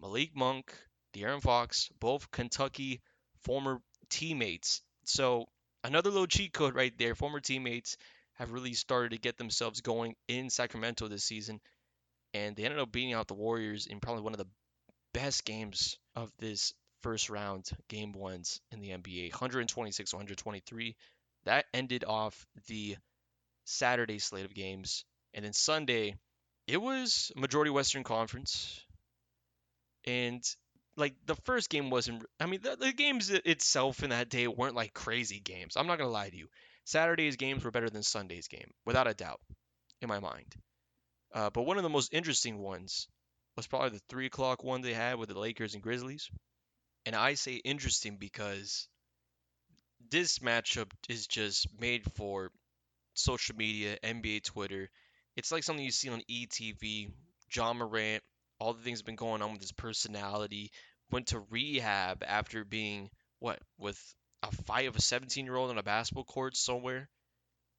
[0.00, 0.72] Malik Monk,
[1.14, 3.00] De'Aaron Fox, both Kentucky
[3.40, 4.82] former teammates.
[5.04, 5.46] So
[5.82, 7.14] another little cheat code right there.
[7.14, 7.96] Former teammates
[8.34, 11.60] have really started to get themselves going in Sacramento this season.
[12.32, 14.48] And they ended up beating out the Warriors in probably one of the
[15.12, 20.96] best games of this first round, game ones in the NBA 126 123.
[21.44, 22.96] That ended off the
[23.64, 25.04] Saturday slate of games.
[25.34, 26.16] And then Sunday,
[26.66, 28.84] it was majority Western Conference.
[30.06, 30.42] And
[30.96, 34.74] like the first game wasn't I mean the, the games itself in that day weren't
[34.74, 35.76] like crazy games.
[35.76, 36.48] I'm not going to lie to you.
[36.84, 39.40] Saturday's games were better than Sunday's game, without a doubt,
[40.00, 40.54] in my mind.
[41.32, 43.06] Uh, but one of the most interesting ones
[43.56, 46.30] was probably the three o'clock one they had with the Lakers and Grizzlies.
[47.06, 48.88] And I say interesting because
[50.10, 52.50] this matchup is just made for
[53.14, 54.90] social media, NBA Twitter.
[55.36, 57.12] It's like something you see on ETV.
[57.52, 58.22] Ja Morant,
[58.58, 60.70] all the things that have been going on with his personality,
[61.10, 63.98] went to rehab after being what with
[64.42, 67.08] a fight of a 17 year old on a basketball court somewhere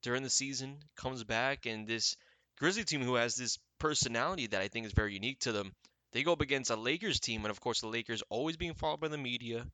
[0.02, 2.16] during the season, comes back and this
[2.58, 5.74] Grizzly team who has this personality that I think is very unique to them.
[6.12, 9.00] They go up against a Lakers team, and of course the Lakers always being followed
[9.00, 9.66] by the media.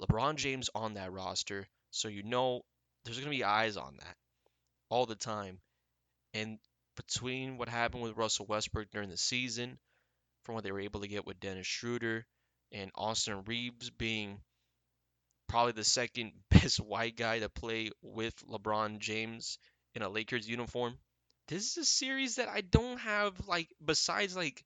[0.00, 2.62] LeBron James on that roster, so you know
[3.04, 4.16] there's gonna be eyes on that
[4.88, 5.60] all the time.
[6.34, 6.58] And
[6.96, 9.78] between what happened with Russell Westbrook during the season,
[10.44, 12.26] from what they were able to get with Dennis Schroeder
[12.72, 14.40] and Austin Reaves being
[15.48, 19.58] probably the second best white guy to play with LeBron James
[19.94, 20.98] in a Lakers uniform.
[21.48, 24.64] This is a series that I don't have like besides like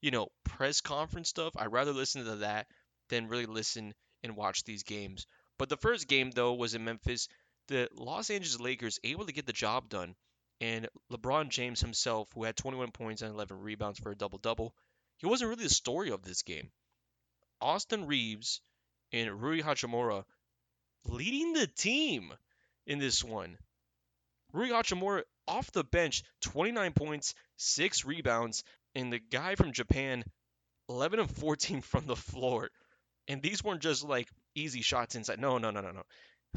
[0.00, 1.54] you know press conference stuff.
[1.56, 2.66] I'd rather listen to that
[3.08, 5.26] than really listen and watch these games.
[5.58, 7.28] But the first game though was in Memphis.
[7.68, 10.16] The Los Angeles Lakers able to get the job done,
[10.62, 14.72] and LeBron James himself, who had 21 points and 11 rebounds for a double double,
[15.16, 16.70] he wasn't really the story of this game.
[17.60, 18.60] Austin Reaves
[19.12, 20.24] and Rui Hachimura
[21.04, 22.32] leading the team
[22.86, 23.58] in this one.
[24.52, 28.62] Rui Hachimura off the bench, 29 points, 6 rebounds,
[28.94, 30.22] and the guy from Japan,
[30.88, 32.70] 11 of 14 from the floor.
[33.26, 35.40] And these weren't just like easy shots inside.
[35.40, 36.04] No, no, no, no, no.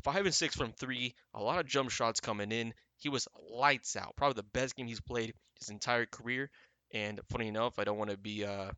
[0.03, 2.73] 5 and 6 from 3, a lot of jump shots coming in.
[2.97, 4.15] He was lights out.
[4.15, 6.49] Probably the best game he's played his entire career.
[6.93, 8.71] And funny enough, I don't want to be uh,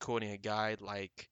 [0.00, 1.28] quoting a guy like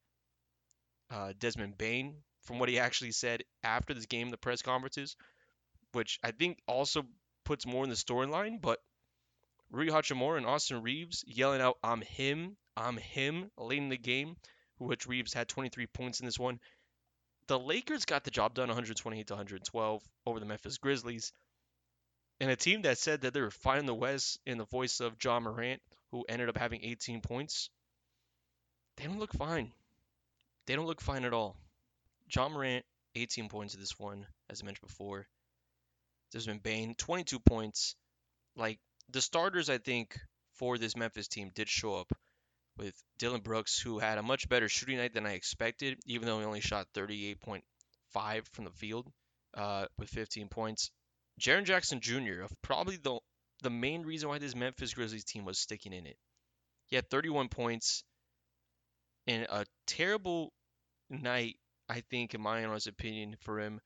[1.10, 5.16] uh, Desmond Bane from what he actually said after this game, the press conferences,
[5.92, 7.04] which I think also
[7.44, 8.60] puts more in the storyline.
[8.60, 8.80] But
[9.70, 14.36] Rui Hachimura and Austin Reaves yelling out, I'm him, I'm him, late in the game,
[14.78, 16.60] which Reaves had 23 points in this one.
[17.48, 21.32] The Lakers got the job done 128 to 112 over the Memphis Grizzlies.
[22.40, 25.16] And a team that said that they were fighting the West in the voice of
[25.22, 25.80] Ja Morant,
[26.10, 27.70] who ended up having 18 points,
[28.96, 29.72] they don't look fine.
[30.66, 31.56] They don't look fine at all.
[32.34, 35.26] Ja Morant, 18 points in this one, as I mentioned before.
[36.32, 37.94] Desmond Bane, 22 points.
[38.56, 38.80] Like
[39.10, 40.18] the starters, I think
[40.54, 42.12] for this Memphis team did show up
[42.76, 46.38] with Dillon Brooks, who had a much better shooting night than I expected, even though
[46.38, 49.10] he only shot 38.5 from the field
[49.54, 50.90] uh, with 15 points.
[51.40, 52.42] Jaren Jackson Jr.
[52.42, 53.18] of probably the
[53.62, 56.18] the main reason why this Memphis Grizzlies team was sticking in it.
[56.86, 58.04] He had 31 points
[59.26, 60.52] in a terrible
[61.08, 61.56] night,
[61.88, 63.80] I think, in my honest opinion, for him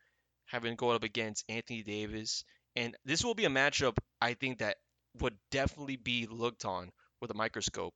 [0.46, 2.44] having to go up against Anthony Davis.
[2.74, 4.79] And this will be a matchup I think that
[5.20, 7.94] would definitely be looked on with a microscope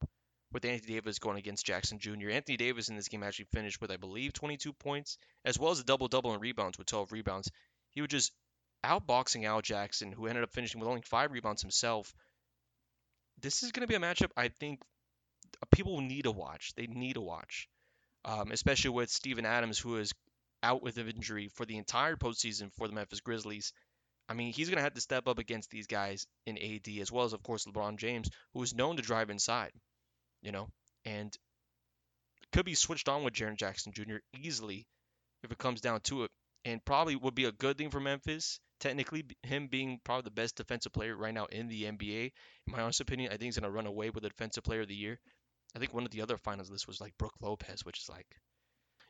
[0.55, 2.31] with Anthony Davis going against Jackson Jr.
[2.31, 5.81] Anthony Davis in this game actually finished with, I believe, 22 points, as well as
[5.81, 7.51] a double double in rebounds with 12 rebounds.
[7.93, 8.33] He was just
[8.85, 12.15] outboxing Al Jackson, who ended up finishing with only five rebounds himself.
[13.41, 14.81] This is going to be a matchup I think
[15.73, 16.73] people need to watch.
[16.77, 17.69] They need to watch,
[18.25, 20.13] um, especially with Steven Adams, who is
[20.63, 23.73] out with an injury for the entire postseason for the Memphis Grizzlies.
[24.29, 27.13] I mean, he's going to have to step up against these guys in AD, as
[27.13, 29.73] well as, of course, LeBron James, who is known to drive inside,
[30.45, 30.69] you know,
[31.05, 31.37] and
[32.53, 34.19] could be switched on with Jaren Jackson Jr.
[34.41, 34.87] easily
[35.43, 36.31] if it comes down to it,
[36.65, 38.61] and probably would be a good thing for Memphis.
[38.79, 42.33] Technically, him being probably the best defensive player right now in the NBA,
[42.67, 44.83] in my honest opinion, I think he's going to run away with the Defensive Player
[44.83, 45.19] of the Year.
[45.75, 48.27] I think one of the other finals list was like Brook Lopez, which is like,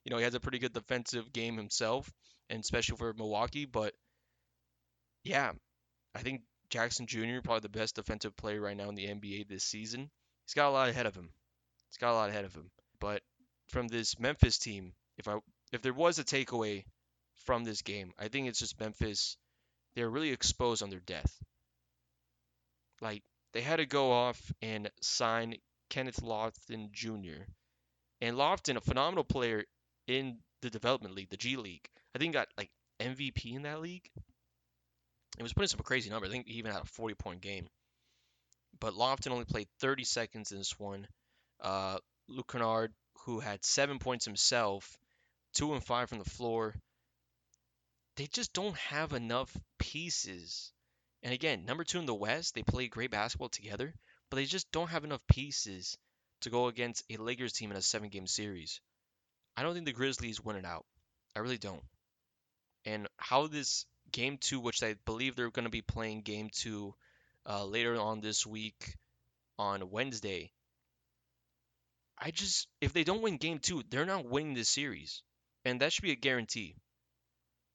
[0.05, 2.11] you know, he has a pretty good defensive game himself,
[2.49, 3.65] and especially for Milwaukee.
[3.65, 3.95] But
[5.25, 5.53] yeah,
[6.15, 7.41] I think Jackson Jr.
[7.43, 10.11] probably the best defensive player right now in the NBA this season.
[10.47, 11.31] He's got a lot ahead of him.
[11.89, 12.71] He's got a lot ahead of him.
[13.01, 13.23] But
[13.69, 15.39] from this Memphis team, if I
[15.73, 16.85] if there was a takeaway
[17.45, 19.37] from this game, I think it's just Memphis.
[19.95, 21.43] They're really exposed on their death.
[23.01, 25.57] Like they had to go off and sign
[25.89, 27.45] Kenneth Lofton Jr.
[28.21, 29.65] And Lofton, a phenomenal player
[30.07, 31.89] in the development league, the G League.
[32.15, 32.71] I think got like
[33.01, 34.11] MVP in that league.
[35.39, 36.27] It was putting some crazy number.
[36.27, 37.69] I think he even had a 40 point game.
[38.81, 41.07] But Lofton only played 30 seconds in this one.
[41.61, 41.99] Uh,
[42.29, 44.99] Luke Kennard, who had seven points himself,
[45.53, 46.75] two and five from the floor.
[48.17, 50.73] They just don't have enough pieces.
[51.23, 53.95] And again, number two in the West, they play great basketball together,
[54.31, 55.97] but they just don't have enough pieces
[56.41, 58.81] to go against a Lakers team in a seven game series.
[59.57, 60.85] I don't think the Grizzlies win it out.
[61.35, 61.83] I really don't.
[62.85, 66.95] And how this game two, which I believe they're going to be playing game two
[67.47, 68.97] uh, later on this week
[69.59, 70.53] on Wednesday.
[72.19, 75.23] I just, if they don't win game two, they're not winning this series.
[75.65, 76.77] And that should be a guarantee.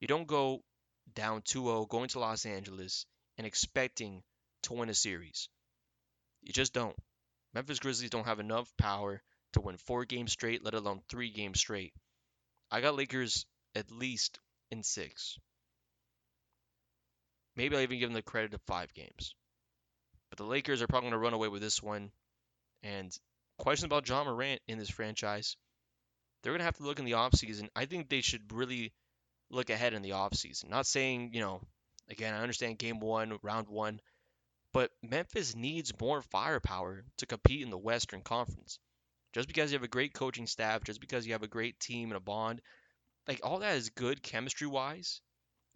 [0.00, 0.62] You don't go
[1.14, 3.06] down 2-0 going to Los Angeles
[3.36, 4.22] and expecting
[4.62, 5.48] to win a series.
[6.42, 6.96] You just don't.
[7.52, 11.60] Memphis Grizzlies don't have enough power to win four games straight, let alone three games
[11.60, 11.92] straight.
[12.70, 14.38] I got Lakers at least
[14.70, 15.38] in six.
[17.56, 19.34] Maybe I'll even give them the credit of five games.
[20.30, 22.10] But the Lakers are probably going to run away with this one.
[22.82, 23.16] And
[23.58, 25.56] questions about Ja Morant in this franchise.
[26.42, 27.68] They're going to have to look in the offseason.
[27.76, 28.92] I think they should really
[29.50, 30.70] look ahead in the offseason.
[30.70, 31.60] Not saying, you know,
[32.08, 34.00] again, I understand game one, round one,
[34.72, 38.78] but Memphis needs more firepower to compete in the Western Conference.
[39.32, 42.10] Just because you have a great coaching staff, just because you have a great team
[42.10, 42.60] and a bond,
[43.28, 45.20] like all that is good chemistry wise,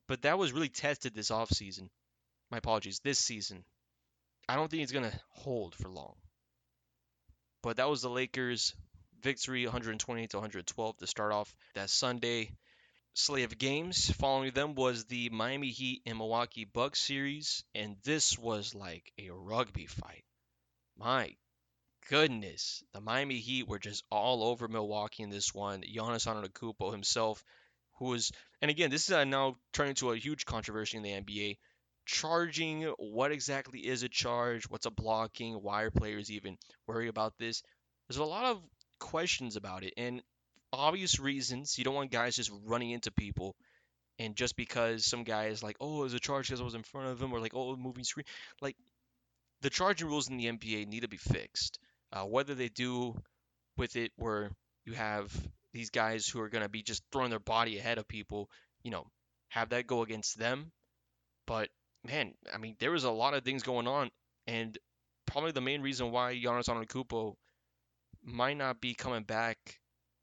[0.08, 1.88] but that was really tested this offseason.
[2.50, 3.64] My apologies, this season.
[4.48, 6.14] I don't think it's going to hold for long.
[7.62, 8.74] But that was the Lakers'
[9.22, 12.50] victory 120 to 112 to start off that Sunday
[13.14, 14.10] slate of games.
[14.10, 19.30] Following them was the Miami Heat and Milwaukee Bucks series, and this was like a
[19.30, 20.24] rugby fight.
[20.96, 21.34] My
[22.08, 25.82] goodness, the Miami Heat were just all over Milwaukee in this one.
[25.82, 27.42] Giannis Antetokounmpo himself,
[27.94, 28.30] who was,
[28.60, 31.56] and again, this is uh, now turning into a huge controversy in the NBA.
[32.06, 34.64] Charging, what exactly is a charge?
[34.70, 35.54] What's a blocking?
[35.54, 37.62] Why are players even worry about this?
[38.08, 38.62] There's a lot of
[39.00, 40.22] questions about it, and
[40.72, 41.78] obvious reasons.
[41.78, 43.56] You don't want guys just running into people,
[44.18, 46.82] and just because some guy is like, "Oh, there's a charge because I was in
[46.84, 48.26] front of him," or like, "Oh, moving screen,"
[48.60, 48.76] like
[49.62, 51.78] the charging rules in the NBA need to be fixed.
[52.12, 53.20] Uh, whether they do
[53.76, 54.50] with it where
[54.84, 55.32] you have
[55.72, 58.50] these guys who are going to be just throwing their body ahead of people,
[58.82, 59.06] you know,
[59.48, 60.72] have that go against them.
[61.46, 61.70] But
[62.04, 64.10] man, I mean, there was a lot of things going on,
[64.46, 64.76] and
[65.26, 67.34] probably the main reason why Giannis Antetokounmpo
[68.22, 69.58] might not be coming back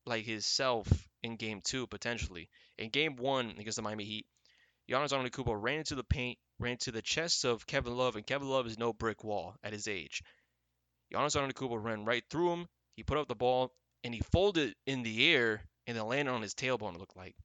[0.05, 0.87] like his self
[1.23, 2.49] in game two potentially.
[2.77, 4.25] In game one against the Miami Heat,
[4.89, 8.49] Giannis Antetokounmpo ran into the paint, ran into the chest of Kevin Love, and Kevin
[8.49, 10.23] Love is no brick wall at his age.
[11.13, 12.67] Giannis Antetokounmpo ran right through him.
[12.95, 13.73] He put up the ball
[14.03, 16.95] and he folded in the air and then landed on his tailbone.
[16.95, 17.35] It looked like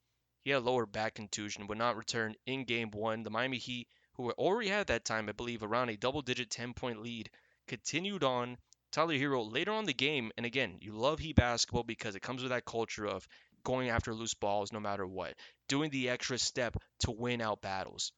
[0.45, 3.23] he had a lower back contusion, would not return in game one.
[3.23, 7.31] The Miami Heat, who already had that time, I believe, around a double-digit 10-point lead,
[7.67, 8.57] continued on
[8.93, 12.43] Tyler Herro later on the game, and again, you love Heat basketball because it comes
[12.43, 13.27] with that culture of
[13.65, 15.35] going after loose balls no matter what,
[15.69, 18.13] doing the extra step to win out battles.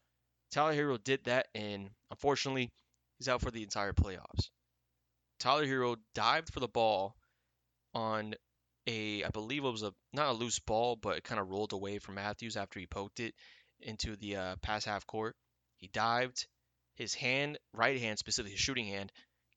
[0.51, 2.71] Tyler Herro did that, and unfortunately,
[3.19, 4.51] he's out for the entire playoffs.
[5.41, 7.17] Tyler Herro dived for the ball
[7.95, 8.35] on
[8.87, 11.73] a, I believe it was a not a loose ball, but it kind of rolled
[11.73, 13.35] away from Matthews after he poked it
[13.81, 15.37] into the uh, pass half court.
[15.79, 16.47] He dived.
[16.95, 19.13] His hand, right hand, specifically his shooting hand,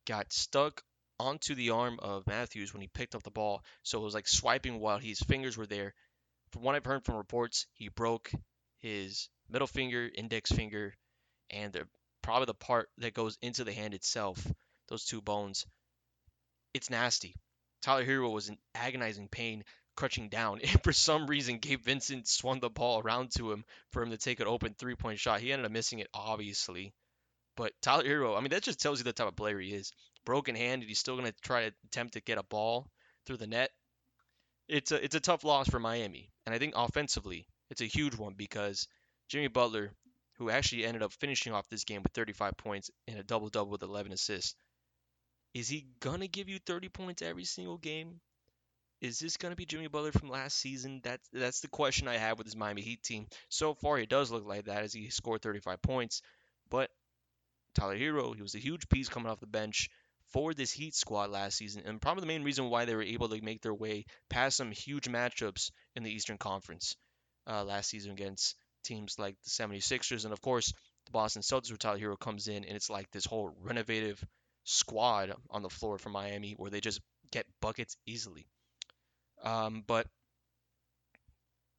[0.05, 0.84] got stuck
[1.19, 3.63] onto the arm of Matthews when he picked up the ball.
[3.84, 5.93] So it was like swiping while his fingers were there.
[6.51, 8.32] From what I've heard from reports, he broke
[8.80, 10.95] his middle finger, index finger,
[11.49, 11.88] and the,
[12.22, 14.45] probably the part that goes into the hand itself,
[14.88, 15.65] those two bones.
[16.74, 17.36] It's nasty.
[17.82, 19.63] Tyler Herro was in agonizing pain,
[19.96, 24.02] crutching down, and for some reason, Gabe Vincent swung the ball around to him for
[24.02, 25.42] him to take an open three point shot.
[25.42, 26.94] He ended up missing it, obviously.
[27.58, 29.92] But Tyler Herro, I mean, that just tells you the type of player he is
[30.26, 32.88] broken hand and he's still going to try to attempt to get a ball
[33.26, 33.72] through the net.
[34.68, 38.16] It's a it's a tough loss for Miami, and I think offensively it's a huge
[38.16, 38.88] one because
[39.28, 39.92] Jimmy Butler,
[40.38, 43.72] who actually ended up finishing off this game with 35 points and a double double
[43.72, 44.56] with 11 assists,
[45.54, 48.22] is he gonna give you 30 points every single game?
[49.02, 51.02] Is this gonna be Jimmy Butler from last season?
[51.04, 53.28] That's that's the question I have with this Miami Heat team.
[53.49, 56.22] So far, it does look like that as he scored 35 points,
[56.70, 56.91] but
[57.74, 59.89] Tyler Herro, he was a huge piece coming off the bench
[60.32, 63.30] for this Heat squad last season, and probably the main reason why they were able
[63.30, 66.95] to make their way past some huge matchups in the Eastern Conference
[67.47, 70.74] uh, last season against teams like the 76ers, and of course,
[71.06, 74.24] the Boston Celtics, where Tyler Herro comes in, and it's like this whole renovative
[74.64, 78.47] squad on the floor for Miami where they just get buckets easily.
[79.44, 80.08] Um, but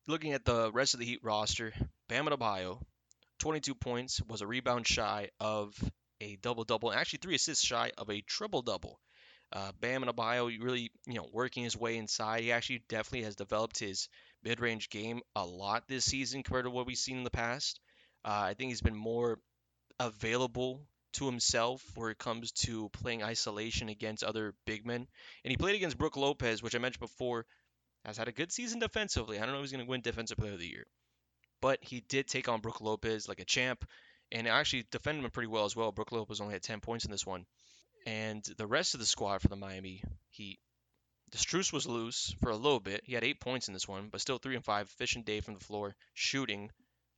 [0.06, 1.72] looking at the rest of the Heat roster,
[2.08, 2.80] Bam Adebayo,
[3.38, 5.74] 22 points, was a rebound shy of
[6.20, 9.00] a double double, and actually three assists shy of a triple double.
[9.52, 12.42] Uh, Bam Adebayo really, you know, working his way inside.
[12.42, 14.08] He actually definitely has developed his
[14.42, 17.78] mid-range game a lot this season compared to what we've seen in the past.
[18.24, 19.38] Uh, I think he's been more
[20.00, 20.80] available
[21.12, 25.06] to himself where it comes to playing isolation against other big men.
[25.44, 27.46] And he played against Brook Lopez, which I mentioned before,
[28.04, 29.38] has had a good season defensively.
[29.38, 30.86] I don't know if he's going to win Defensive Player of the Year,
[31.60, 33.84] but he did take on Brook Lopez like a champ
[34.32, 35.92] and actually defended him pretty well as well.
[35.92, 37.46] Brook Lopez only had 10 points in this one.
[38.06, 40.58] And the rest of the squad for the Miami Heat,
[41.36, 43.02] Strus was loose for a little bit.
[43.04, 44.86] He had eight points in this one, but still three and five.
[44.86, 46.70] Efficient day from the floor, shooting.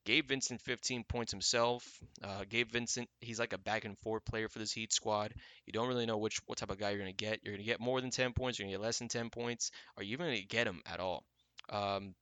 [0.05, 1.85] Gabe Vincent 15 points himself.
[2.23, 5.35] Uh, Gabe Vincent, he's like a back and forth player for this Heat squad.
[5.67, 7.41] You don't really know which what type of guy you're gonna get.
[7.43, 8.59] You're gonna get more than 10 points.
[8.59, 9.71] You're gonna get less than 10 points.
[9.97, 11.25] Are you even gonna get him at all?
[11.71, 12.15] Um,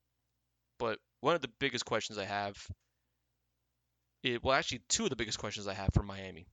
[0.78, 2.56] but one of the biggest questions I have,
[4.22, 6.46] it, well, actually two of the biggest questions I have for Miami.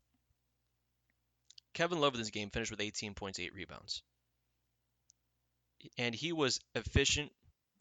[1.73, 4.01] Kevin Love in this game finished with 18 points, eight rebounds
[5.97, 7.31] and he was efficient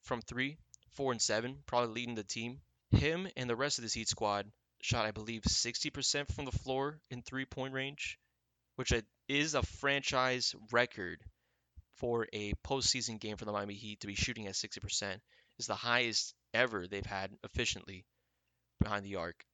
[0.03, 0.59] from three,
[0.91, 2.61] four, and seven, probably leading the team.
[2.91, 7.01] Him and the rest of the Heat squad shot, I believe, 60% from the floor
[7.11, 8.19] in three point range,
[8.77, 8.93] which
[9.29, 11.23] is a franchise record
[11.97, 15.21] for a postseason game for the Miami Heat to be shooting at 60%.
[15.59, 18.07] Is the highest ever they've had efficiently
[18.81, 19.45] behind the arc.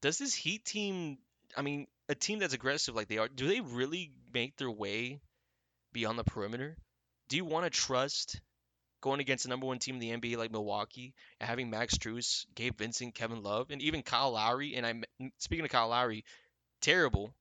[0.00, 1.18] Does this Heat team,
[1.56, 5.20] I mean, a team that's aggressive like they are, do they really make their way
[5.92, 6.78] beyond the perimeter?
[7.28, 8.40] do you want to trust
[9.04, 12.46] going against the number one team in the NBA like Milwaukee and having Max Strus,
[12.54, 14.76] Gabe Vincent, Kevin Love, and even Kyle Lowry?
[14.76, 15.04] And I'm
[15.36, 16.24] speaking of Kyle Lowry,
[16.80, 17.34] terrible,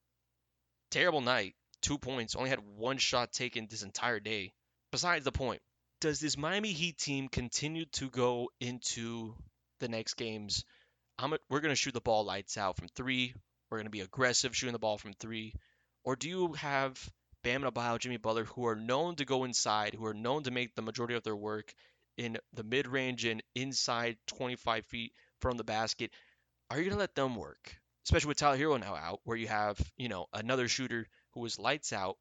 [0.91, 1.55] terrible night.
[1.81, 4.51] Two points, only had one shot taken this entire day.
[4.91, 5.61] Besides the point,
[6.01, 9.33] does this Miami Heat team continue to go into
[9.79, 10.65] the next games?
[11.17, 13.33] I'm a, we're going to shoot the ball lights out from three.
[13.69, 15.53] We're going to be aggressive shooting the ball from three.
[16.03, 16.99] Or do you have
[17.43, 20.75] Bam Adebayo, Jimmy Butler, who are known to go inside, who are known to make
[20.75, 21.73] the majority of their work
[22.17, 26.11] in the mid range and inside 25 feet from the basket.
[26.69, 27.75] Are you going to let them work?
[28.05, 31.59] Especially with Tyler Herro now out, where you have, you know, another shooter who was
[31.59, 32.17] lights out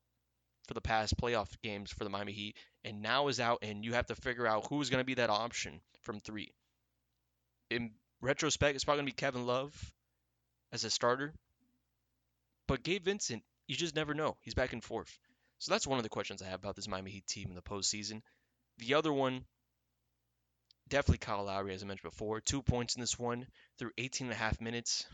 [0.66, 3.94] for the past playoff games for the Miami Heat and now is out, and you
[3.94, 6.52] have to figure out who's going to be that option from three.
[7.70, 9.92] In retrospect, it's probably going to be Kevin Love
[10.72, 11.32] as a starter.
[12.66, 13.42] But Gabe Vincent
[13.72, 14.36] you just never know.
[14.42, 15.18] He's back and forth.
[15.58, 17.62] So that's one of the questions I have about this Miami Heat team in the
[17.62, 18.20] postseason.
[18.76, 19.46] The other one,
[20.90, 22.42] definitely Kyle Lowry, as I mentioned before.
[22.42, 23.46] Two points in this one
[23.78, 25.06] through 18 and a half minutes.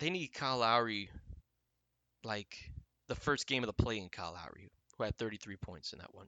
[0.00, 1.08] They need Kyle Lowry
[2.24, 2.56] like
[3.06, 6.12] the first game of the play in Kyle Lowry, who had 33 points in that
[6.12, 6.26] one.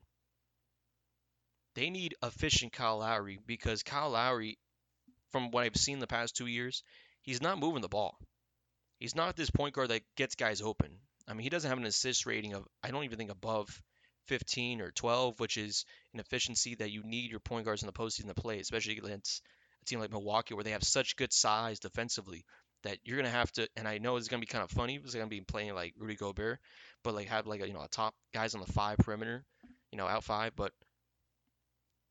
[1.74, 4.56] They need efficient Kyle Lowry because Kyle Lowry,
[5.32, 6.84] from what I've seen the past two years,
[7.22, 8.16] he's not moving the ball.
[9.00, 11.00] He's not this point guard that gets guys open.
[11.32, 13.80] I mean, he doesn't have an assist rating of, I don't even think above
[14.28, 17.92] 15 or 12, which is an efficiency that you need your point guards in the
[17.94, 19.40] postseason to play, especially against
[19.80, 22.44] a team like Milwaukee where they have such good size defensively
[22.84, 23.66] that you're gonna have to.
[23.76, 25.94] And I know it's gonna be kind of funny because they're gonna be playing like
[25.96, 26.58] Rudy Gobert,
[27.02, 29.42] but like have like a, you know a top guys on the five perimeter,
[29.90, 30.52] you know out five.
[30.54, 30.72] But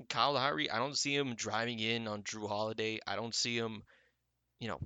[0.09, 2.97] Kyle Lowry, I don't see him driving in on Jrue Holiday.
[3.05, 3.84] I don't see him,
[4.59, 4.80] you know,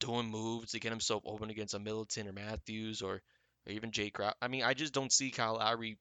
[0.00, 3.22] doing moves to get himself open against a Middleton or Matthews or or
[3.70, 4.34] even Jae Crowder.
[4.40, 5.98] I mean, I just don't see Kyle Lowry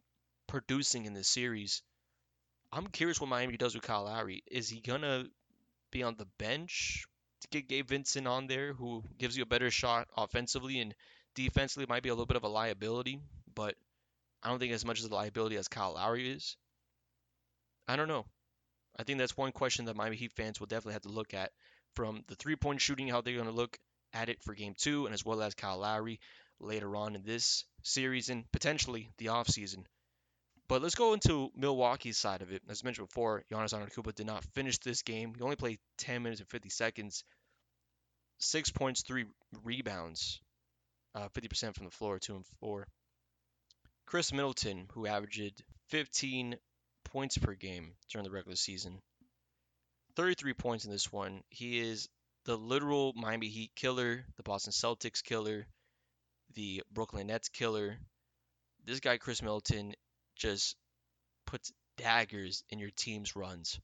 [0.47, 1.82] producing in this series.
[2.72, 4.43] I'm curious what Miami does with Kyle Lowry.
[4.49, 5.26] Is he gonna
[5.91, 7.05] be on the bench
[7.41, 10.93] to get Gabe Vincent on there, who gives you a better shot offensively and
[11.36, 13.22] defensively might be a little bit of a liability,
[13.53, 13.76] but
[14.43, 16.57] I don't think as much as a liability as Kyle Lowry is.
[17.88, 18.26] I don't know.
[18.97, 21.51] I think that's one question that Miami Heat fans will definitely have to look at
[21.93, 23.78] from the three point shooting, how they're going to look
[24.13, 26.20] at it for game two, and as well as Kyle Lowry
[26.59, 29.85] later on in this series and potentially the offseason.
[30.67, 32.61] But let's go into Milwaukee's side of it.
[32.67, 35.33] As mentioned before, Giannis Antetokounmpo did not finish this game.
[35.33, 37.23] He only played 10 minutes and 50 seconds.
[38.39, 39.25] Six points, three
[39.63, 40.41] rebounds,
[41.15, 42.87] uh, 50% from the floor, two and four.
[44.05, 46.57] Khris Middleton, who averaged 15
[47.05, 49.01] points per game during the regular season,
[50.15, 51.43] 33 points in this one.
[51.49, 52.09] He is
[52.45, 55.67] the literal Miami Heat killer, the Boston Celtics killer,
[56.57, 57.99] the Brooklyn Nets killer.
[58.83, 59.93] This guy, Khris Middleton,
[60.35, 60.75] just
[61.45, 63.79] puts daggers in your team's runs.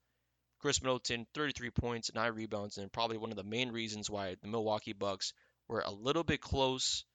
[0.59, 4.47] Khris Middleton, 33 points, 9 rebounds, and probably one of the main reasons why the
[4.47, 5.33] Milwaukee Bucks
[5.67, 7.05] were a little bit close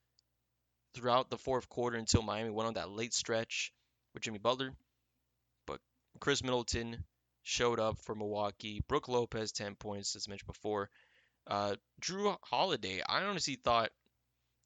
[0.94, 3.72] throughout the fourth quarter until Miami went on that late stretch
[4.14, 4.72] with Jimmy Butler.
[5.66, 5.80] But
[6.20, 7.04] Khris Middleton
[7.42, 8.84] showed up for Milwaukee.
[8.86, 10.88] Brook Lopez, 10 points, as mentioned before.
[11.48, 13.90] Uh, Jrue Holiday, I honestly thought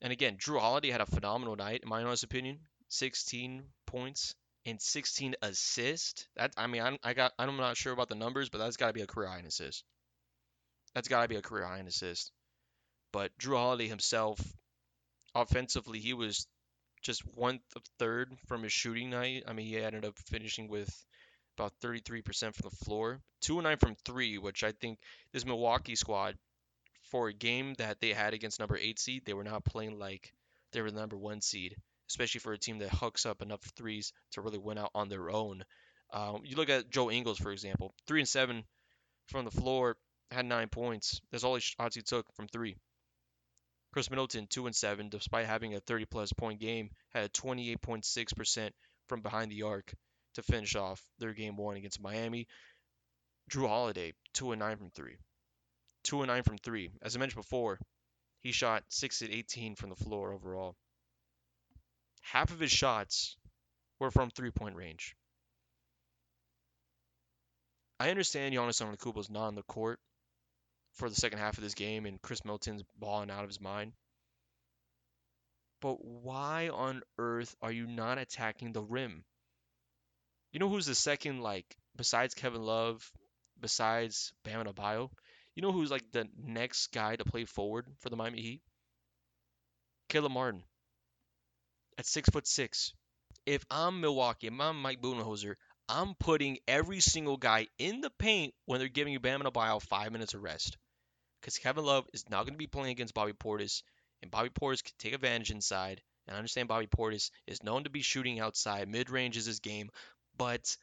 [0.03, 2.59] and again, Jrue Holiday had a phenomenal night, in my honest opinion.
[2.89, 4.35] 16 points
[4.67, 6.27] and 16 assists.
[6.37, 8.89] That I mean, I, I got I'm not sure about the numbers, but that's got
[8.89, 9.85] to be a career high in assists.
[10.95, 12.33] That's got to be a career high in assists.
[13.13, 14.41] But Jrue Holiday himself,
[15.35, 16.47] offensively, he was
[17.01, 17.61] just one
[17.99, 19.45] third from his shooting night.
[19.47, 20.91] I mean, he ended up finishing with
[21.57, 22.25] about 33%
[22.55, 24.99] from the floor, two and nine from three, which I think
[25.33, 26.37] this Milwaukee squad
[27.13, 30.33] for a game that they had against number eight seed, they were not playing like
[30.73, 31.77] they were the number one seed,
[32.09, 35.31] especially for a team that hooks up enough threes to really win out on their
[35.31, 35.63] own.
[36.11, 38.65] Uh, you look at Joe Ingles, for example, three and seven
[39.29, 39.99] from the floor,
[40.31, 41.21] had nine points.
[41.31, 42.77] That's all he shots he took from three.
[43.93, 48.71] Khris Middleton, two and seven, despite having a 30 plus point game, had a 28.6%
[49.07, 49.93] from behind the arc
[50.35, 52.49] to finish off their game one against Miami.
[53.51, 55.19] Jrue Holiday, two and nine from three.
[56.03, 56.91] Two and nine from three.
[57.01, 57.79] As I mentioned before,
[58.41, 60.77] he shot six and 18 from the floor overall.
[62.23, 63.37] Half of his shots
[63.99, 65.17] were from three point range.
[68.01, 70.01] I understand Giannis is not on the court
[70.95, 73.93] for the second half of this game, and Khris Middleton's balling out of his mind.
[75.81, 79.25] But why on earth are you not attacking the rim?
[80.53, 83.11] You know who's the second, like, besides Kevin Love,
[83.61, 85.11] besides Bam Adebayo?
[85.55, 88.63] You know who's like the next guy to play forward for the Miami Heat?
[90.09, 90.63] Caleb Martin.
[91.99, 92.95] At six foot six.
[93.45, 95.55] If I'm Milwaukee, if I'm Mike Budenholzer,
[95.89, 100.13] I'm putting every single guy in the paint when they're giving you Bam Adebayo five
[100.13, 100.79] minutes of rest.
[101.41, 103.83] Because Kevin Love is not going to be playing against Bobby Portis,
[104.23, 106.01] and Bobby Portis can take advantage inside.
[106.27, 108.89] And I understand Bobby Portis is known to be shooting outside.
[108.89, 109.91] Mid range is his game,
[110.39, 110.77] but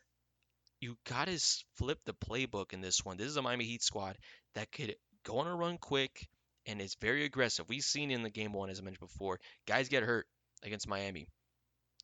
[0.81, 1.39] you got to
[1.75, 3.17] flip the playbook in this one.
[3.17, 4.17] This is a Miami Heat squad
[4.55, 6.27] that could go on a run quick
[6.65, 7.65] and is very aggressive.
[7.67, 10.25] We've seen in the game one, as I mentioned before, guys get hurt
[10.63, 11.27] against Miami.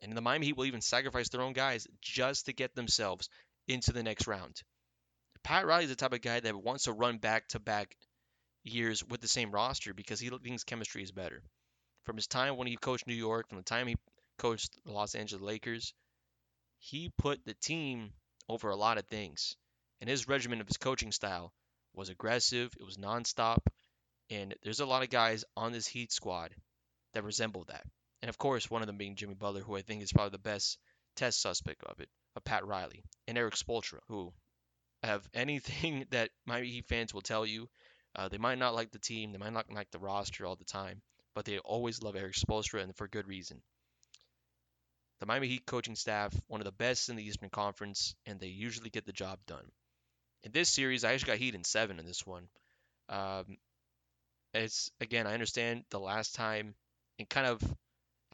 [0.01, 3.29] And the Miami Heat will even sacrifice their own guys just to get themselves
[3.67, 4.61] into the next round.
[5.43, 7.95] Pat Riley is the type of guy that wants to run back to back
[8.63, 11.41] years with the same roster because he thinks chemistry is better.
[12.05, 13.95] From his time when he coached New York, from the time he
[14.37, 15.93] coached the Los Angeles Lakers,
[16.79, 18.11] he put the team
[18.47, 19.55] over a lot of things.
[20.01, 21.53] And his regimen of his coaching style
[21.93, 23.59] was aggressive, it was nonstop,
[24.29, 26.53] and there's a lot of guys on this Heat squad
[27.13, 27.85] that resemble that.
[28.21, 30.39] And of course, one of them being Jimmy Butler, who I think is probably the
[30.39, 30.77] best
[31.15, 34.33] test suspect of it, of Pat Riley, and Erik Spoelstra, who
[35.03, 37.69] have anything that Miami Heat fans will tell you.
[38.15, 40.63] Uh, they might not like the team, they might not like the roster all the
[40.63, 41.01] time,
[41.33, 43.61] but they always love Erik Spoelstra, and for good reason.
[45.19, 48.47] The Miami Heat coaching staff, one of the best in the Eastern Conference, and they
[48.47, 49.65] usually get the job done.
[50.43, 52.47] In this series, I actually got Heat in seven in this one.
[53.09, 53.57] Um,
[54.53, 56.75] it's again, I understand the last time,
[57.19, 57.61] and kind of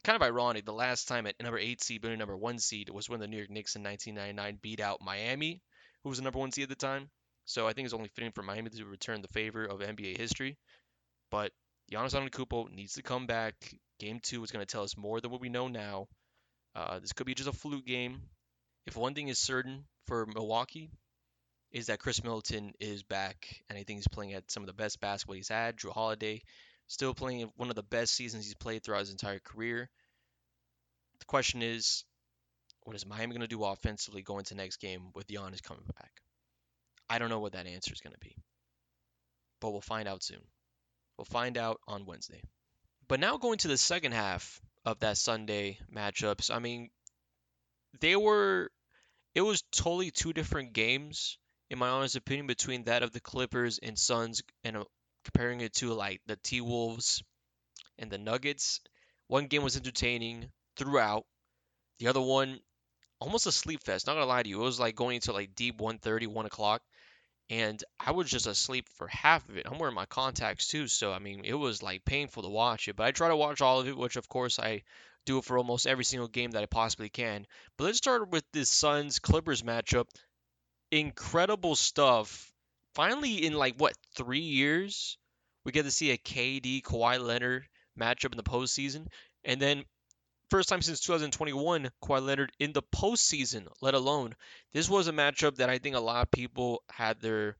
[0.04, 3.08] kind of ironic, the last time at number eight seed, but number one seed was
[3.08, 5.62] when the New York Knicks in 1999 beat out Miami,
[6.02, 7.08] who was the number one seed at the time.
[7.44, 10.56] So I think it's only fitting for Miami to return the favor of NBA history.
[11.30, 11.52] But
[11.90, 13.54] Giannis Antetokounmpo needs to come back.
[13.98, 16.08] Game two is going to tell us more than what we know now.
[16.74, 18.22] Uh, this could be just a fluke game.
[18.86, 20.90] If one thing is certain for Milwaukee,
[21.72, 24.74] is that Khris Middleton is back, and I think he's playing at some of the
[24.74, 25.76] best basketball he's had.
[25.76, 26.42] Jrue Holiday
[26.86, 29.88] still playing one of the best seasons he's played throughout his entire career.
[31.20, 32.04] The question is,
[32.82, 36.10] what is Miami going to do offensively going to next game with Giannis coming back?
[37.08, 38.36] I don't know what that answer is going to be,
[39.60, 40.42] but we'll find out soon.
[41.16, 42.42] We'll find out on Wednesday.
[43.08, 46.90] But now going to the second half of that Sunday matchups, I mean,
[48.00, 48.70] they were,
[49.34, 51.38] it was totally two different games,
[51.70, 54.84] in my honest opinion, between that of the Clippers and Suns and uh,
[55.24, 57.22] comparing it to like the T Wolves
[57.98, 58.80] and the Nuggets.
[59.28, 61.24] One game was entertaining throughout.
[61.98, 62.60] The other one,
[63.20, 64.06] almost a sleep fest.
[64.06, 66.82] Not gonna lie to you, it was like going into like deep 1:30, 1 o'clock,
[67.50, 69.66] and I was just asleep for half of it.
[69.70, 72.96] I'm wearing my contacts too, so I mean it was like painful to watch it.
[72.96, 74.82] But I try to watch all of it, which of course I
[75.24, 77.46] do for almost every single game that I possibly can.
[77.76, 80.06] But let's start with this Suns Clippers matchup.
[80.90, 82.52] Incredible stuff
[82.94, 85.16] finally in like what three years
[85.64, 87.66] we get to see a KD Kawhi Leonard
[87.98, 89.06] matchup in the postseason,
[89.44, 89.84] and then
[90.52, 94.34] first time since 2021 Kawhi Leonard in the postseason, let alone
[94.74, 97.56] this was a matchup that I think a lot of people had their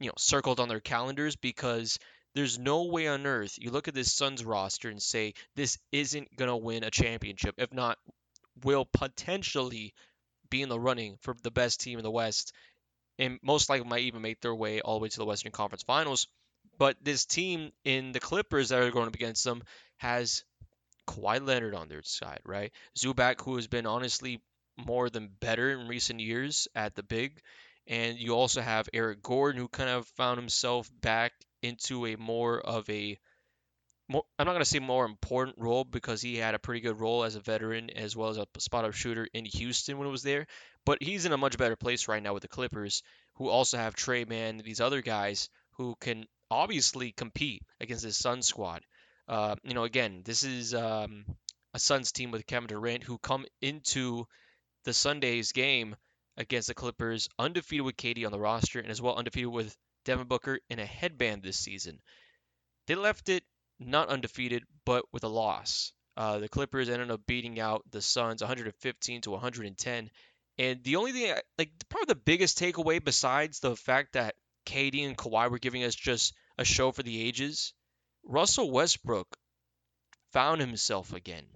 [0.00, 1.98] you know circled on their calendars because
[2.34, 6.34] there's no way on earth you look at this Suns roster and say this isn't
[6.36, 7.98] gonna win a championship, if not
[8.64, 9.92] will potentially
[10.48, 12.54] be in the running for the best team in the West
[13.18, 15.82] and most likely might even make their way all the way to the Western Conference
[15.82, 16.28] Finals.
[16.78, 19.62] But this team in the Clippers that are going up against them
[19.98, 20.44] has
[21.06, 22.72] Kawhi Leonard on their side, right?
[22.96, 24.40] Zubac, who has been honestly
[24.76, 27.40] more than better in recent years at the big.
[27.86, 31.32] And you also have Eric Gordon, who kind of found himself back
[31.62, 33.18] into a more of a
[34.08, 37.00] more, I'm not going to say more important role because he had a pretty good
[37.00, 40.12] role as a veteran as well as a spot up shooter in Houston when it
[40.12, 40.46] was there.
[40.84, 43.02] But he's in a much better place right now with the Clippers,
[43.34, 48.42] who also have Tre Mann, these other guys who can obviously compete against this Sun
[48.42, 48.82] squad.
[49.28, 51.24] Uh, you know, again, this is um,
[51.74, 54.26] a Suns team with Kevin Durant who come into
[54.84, 55.96] the Sunday's game
[56.36, 60.28] against the Clippers, undefeated with KD on the roster, and as well undefeated with Devin
[60.28, 62.00] Booker in a headband this season.
[62.86, 63.42] They left it
[63.78, 65.92] not undefeated, but with a loss.
[66.16, 70.10] Uh, the Clippers ended up beating out the Suns 115 to 110.
[70.58, 75.16] And the only thing, like, probably the biggest takeaway besides the fact that KD and
[75.16, 77.74] Kawhi were giving us just a show for the ages,
[78.28, 79.36] Russell Westbrook
[80.32, 81.46] found himself again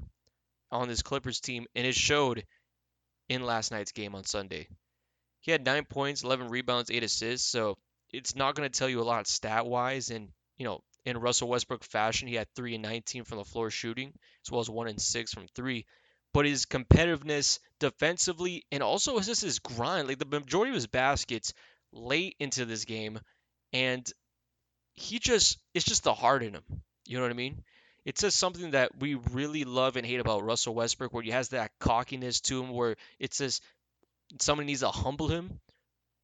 [0.71, 2.47] on this Clippers team, and it showed
[3.29, 4.69] in last night's game on Sunday.
[5.41, 7.77] He had nine points, 11 rebounds, eight assists, so
[8.13, 10.11] it's not going to tell you a lot stat wise.
[10.11, 13.71] And, you know, in Russell Westbrook fashion, he had 3 and 19 from the floor
[13.71, 14.13] shooting,
[14.45, 15.87] as well as 1 and 6 from 3.
[16.33, 21.53] But his competitiveness defensively and also just his grind, like the majority of his baskets
[21.93, 23.19] late into this game,
[23.73, 24.09] and
[25.01, 26.65] he just, it's just the heart in him.
[27.07, 27.63] You know what I mean?
[28.05, 31.51] It's just something that we really love and hate about Russell Westbrook, where he has
[31.51, 33.61] that cockiness to him, where it says
[34.41, 35.61] somebody needs to humble him,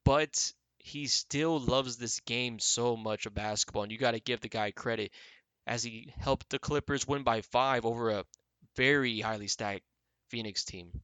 [0.05, 4.41] but he still loves this game so much of basketball, and you got to give
[4.41, 5.11] the guy credit
[5.67, 8.25] as he helped the Clippers win by five over a
[8.77, 9.83] very highly stacked
[10.29, 11.01] Phoenix team.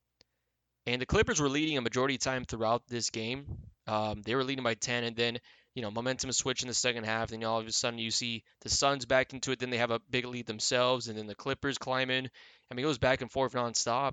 [0.86, 3.46] And the Clippers were leading a majority of time throughout this game.
[3.86, 5.38] Um, they were leading by 10, and then
[5.74, 7.30] you know momentum switch in the second half.
[7.30, 9.58] Then all of a sudden you see the Suns back into it.
[9.58, 12.28] Then they have a big lead themselves, and then the Clippers climb in.
[12.70, 14.12] I mean, it was back and forth nonstop.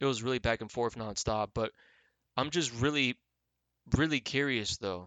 [0.00, 1.48] It was really back and forth nonstop.
[1.54, 1.72] But
[2.36, 3.16] I'm just really
[3.94, 5.06] really curious though,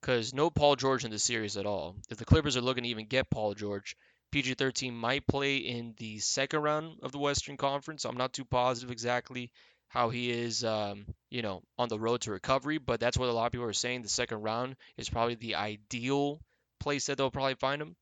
[0.00, 1.96] because no Paul George in the series at all.
[2.10, 3.96] If the Clippers are looking to even get Paul George,
[4.30, 8.06] PG 13 might play in the second round of the Western Conference.
[8.06, 9.50] I'm not too positive exactly
[9.92, 13.32] how he is, um, you know, on the road to recovery, but that's what a
[13.32, 14.00] lot of people are saying.
[14.00, 16.40] The second round is probably the ideal
[16.80, 17.94] place that they'll probably find him.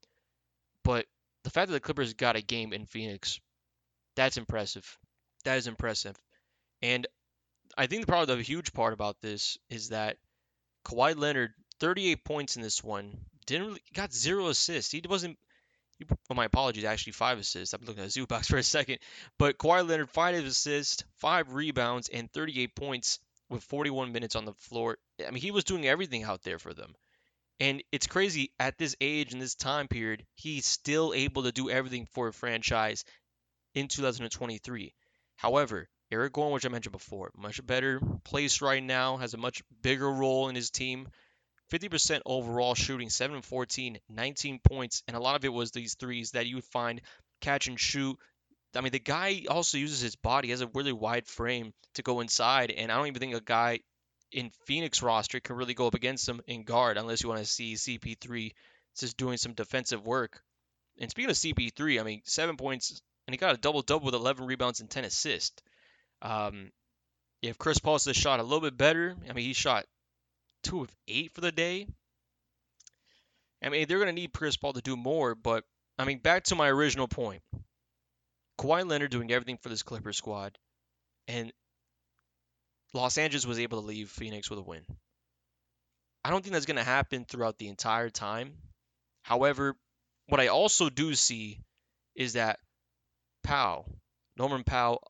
[0.84, 1.06] But
[1.42, 3.40] the fact that the Clippers got a game in Phoenix,
[4.14, 4.86] that's impressive.
[5.42, 6.14] That is impressive.
[6.80, 7.08] And
[7.76, 10.16] I think probably the huge part about this is that
[10.84, 14.92] Kawhi Leonard, 38 points in this one, didn't really, got zero assists.
[14.92, 15.40] He wasn't.
[16.08, 17.74] Well, my apologies, actually five assists.
[17.74, 18.98] I'm looking at Zubac for a second,
[19.38, 24.54] but Kawhi Leonard five assists, five rebounds, and 38 points with 41 minutes on the
[24.54, 24.96] floor.
[25.26, 26.94] I mean, he was doing everything out there for them.
[27.58, 31.68] And it's crazy at this age and this time period, he's still able to do
[31.68, 33.04] everything for a franchise
[33.74, 34.94] in 2023.
[35.36, 39.62] However, Eric Gordon, which I mentioned before, much better place right now, has a much
[39.82, 41.08] bigger role in his team.
[41.70, 46.32] 50% overall shooting, 7 14, 19 points, and a lot of it was these threes
[46.32, 47.00] that you would find
[47.40, 48.16] catch and shoot.
[48.74, 52.02] I mean, the guy also uses his body, he has a really wide frame to
[52.02, 53.80] go inside, and I don't even think a guy
[54.32, 57.46] in Phoenix roster can really go up against him in guard unless you want to
[57.46, 58.52] see CP3
[58.98, 60.40] just doing some defensive work.
[60.98, 64.14] And speaking of CP3, I mean, seven points, and he got a double double with
[64.14, 65.62] 11 rebounds and 10 assists.
[66.22, 66.70] Um,
[67.42, 69.86] if Chris Paul's shot a little bit better, I mean, he shot
[70.62, 71.86] two of eight for the day.
[73.62, 75.64] I mean, they're going to need Chris Paul to do more, but
[75.98, 77.42] I mean, back to my original point.
[78.58, 80.58] Kawhi Leonard doing everything for this Clipper squad,
[81.28, 81.52] and
[82.92, 84.84] Los Angeles was able to leave Phoenix with a win.
[86.24, 88.52] I don't think that's going to happen throughout the entire time.
[89.22, 89.76] However,
[90.26, 91.60] what I also do see
[92.14, 92.58] is that
[93.42, 93.86] Powell,
[94.36, 95.02] Norman Powell,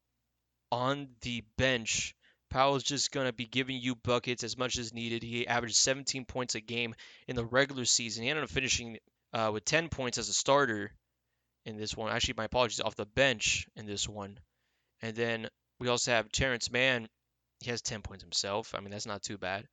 [0.71, 2.15] on the bench,
[2.51, 5.23] Powell's just going to be giving you buckets as much as needed.
[5.23, 6.95] He averaged 17 points a game
[7.29, 8.25] in the regular season.
[8.25, 8.99] He ended up finishing
[9.33, 10.93] uh, with 10 points as a starter
[11.65, 12.13] in this one.
[12.13, 14.39] Actually, my apologies, off the bench in this one.
[15.01, 15.49] And then
[15.79, 17.09] we also have Terance Mann.
[17.61, 18.75] He has 10 points himself.
[18.75, 19.67] I mean, that's not too bad.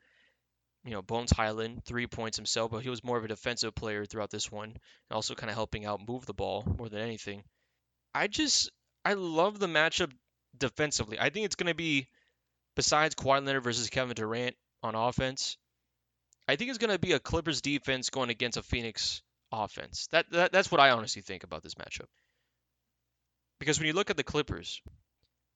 [0.85, 4.05] You know, Bones Hyland, three points himself, but he was more of a defensive player
[4.05, 4.79] throughout this one, and
[5.11, 7.43] also kind of helping out move the ball more than anything.
[8.13, 8.71] I just,
[9.03, 10.11] I love the matchup
[10.57, 11.19] defensively.
[11.19, 12.07] I think it's going to be,
[12.77, 15.57] besides Kawhi Leonard versus Kevin Durant on offense,
[16.47, 19.21] I think it's going to be a Clippers defense going against a Phoenix
[19.51, 20.07] offense.
[20.11, 22.05] That, that that's what I honestly think about this matchup.
[23.59, 24.81] Because when you look at the Clippers,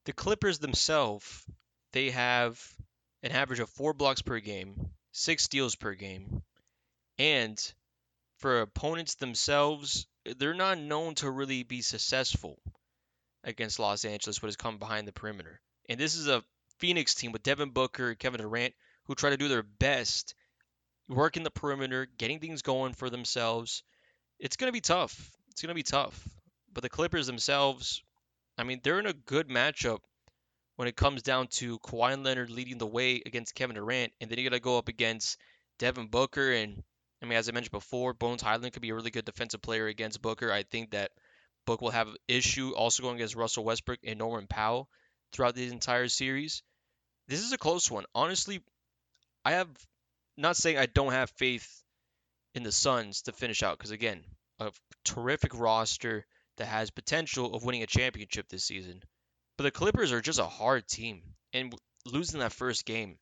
[0.06, 1.46] the Clippers themselves,
[1.94, 2.60] they have
[3.22, 6.42] an average of four blocks per game, six steals per game,
[7.20, 7.74] and
[8.40, 10.08] for opponents themselves,
[10.40, 12.58] they're not known to really be successful
[13.44, 15.62] against Los Angeles, what has come behind the perimeter.
[15.88, 16.44] And this is a
[16.82, 18.74] Phoenix team with Devin Booker, and Kevin Durant,
[19.06, 20.34] who try to do their best,
[21.08, 23.84] working the perimeter, getting things going for themselves.
[24.40, 25.32] It's going to be tough.
[25.52, 26.28] It's going to be tough.
[26.74, 28.02] But the Clippers themselves,
[28.58, 30.00] I mean, they're in a good matchup
[30.76, 34.40] when it comes down to Kawhi Leonard leading the way against Kevin Durant, and then
[34.40, 35.38] you got to go up against
[35.78, 36.52] Devin Booker.
[36.52, 36.82] And
[37.22, 39.86] I mean, as I mentioned before, Bones Hyland could be a really good defensive player
[39.86, 40.52] against Booker.
[40.52, 41.12] I think that
[41.68, 44.90] Book will have issue also going against Russell Westbrook and Norman Powell
[45.32, 46.64] throughout the entire series.
[47.32, 48.04] This is a close one.
[48.14, 48.62] Honestly,
[49.46, 49.70] I have
[50.36, 51.82] not saying I don't have faith
[52.54, 54.26] in the Suns to finish out because again,
[54.60, 54.72] a
[55.06, 56.26] terrific roster
[56.58, 59.02] that has potential of winning a championship this season.
[59.58, 61.22] But the Clippers are just a hard team,
[61.54, 61.74] and
[62.06, 63.18] losing that first game,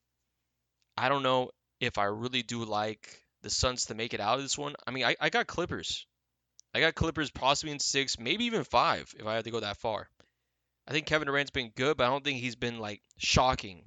[0.97, 4.43] I don't know if I really do like the Suns to make it out of
[4.43, 4.76] this one.
[4.88, 6.07] I mean, I, I got Clippers.
[6.74, 9.78] I got Clippers possibly in six, maybe even five if I had to go that
[9.78, 10.10] far.
[10.88, 13.84] I think Kevin Durant's been good, but I don't think he's been like shocking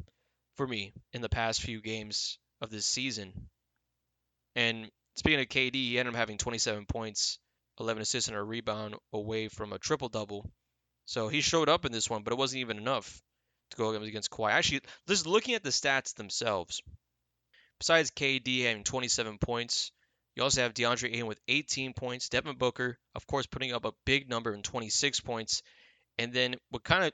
[0.57, 3.32] for me in the past few games of this season.
[4.55, 7.38] And speaking of KD, he ended up having 27 points,
[7.80, 10.50] 11 assists, and a rebound away from a triple double.
[11.07, 13.22] So he showed up in this one, but it wasn't even enough
[13.70, 14.50] to go against Kawhi.
[14.50, 16.82] Actually, just looking at the stats themselves,
[17.78, 19.90] besides KD having 27 points,
[20.34, 23.92] you also have DeAndre Ayton with 18 points, Devin Booker, of course, putting up a
[24.07, 25.62] big number in 26 points,
[26.18, 27.12] and then what kind of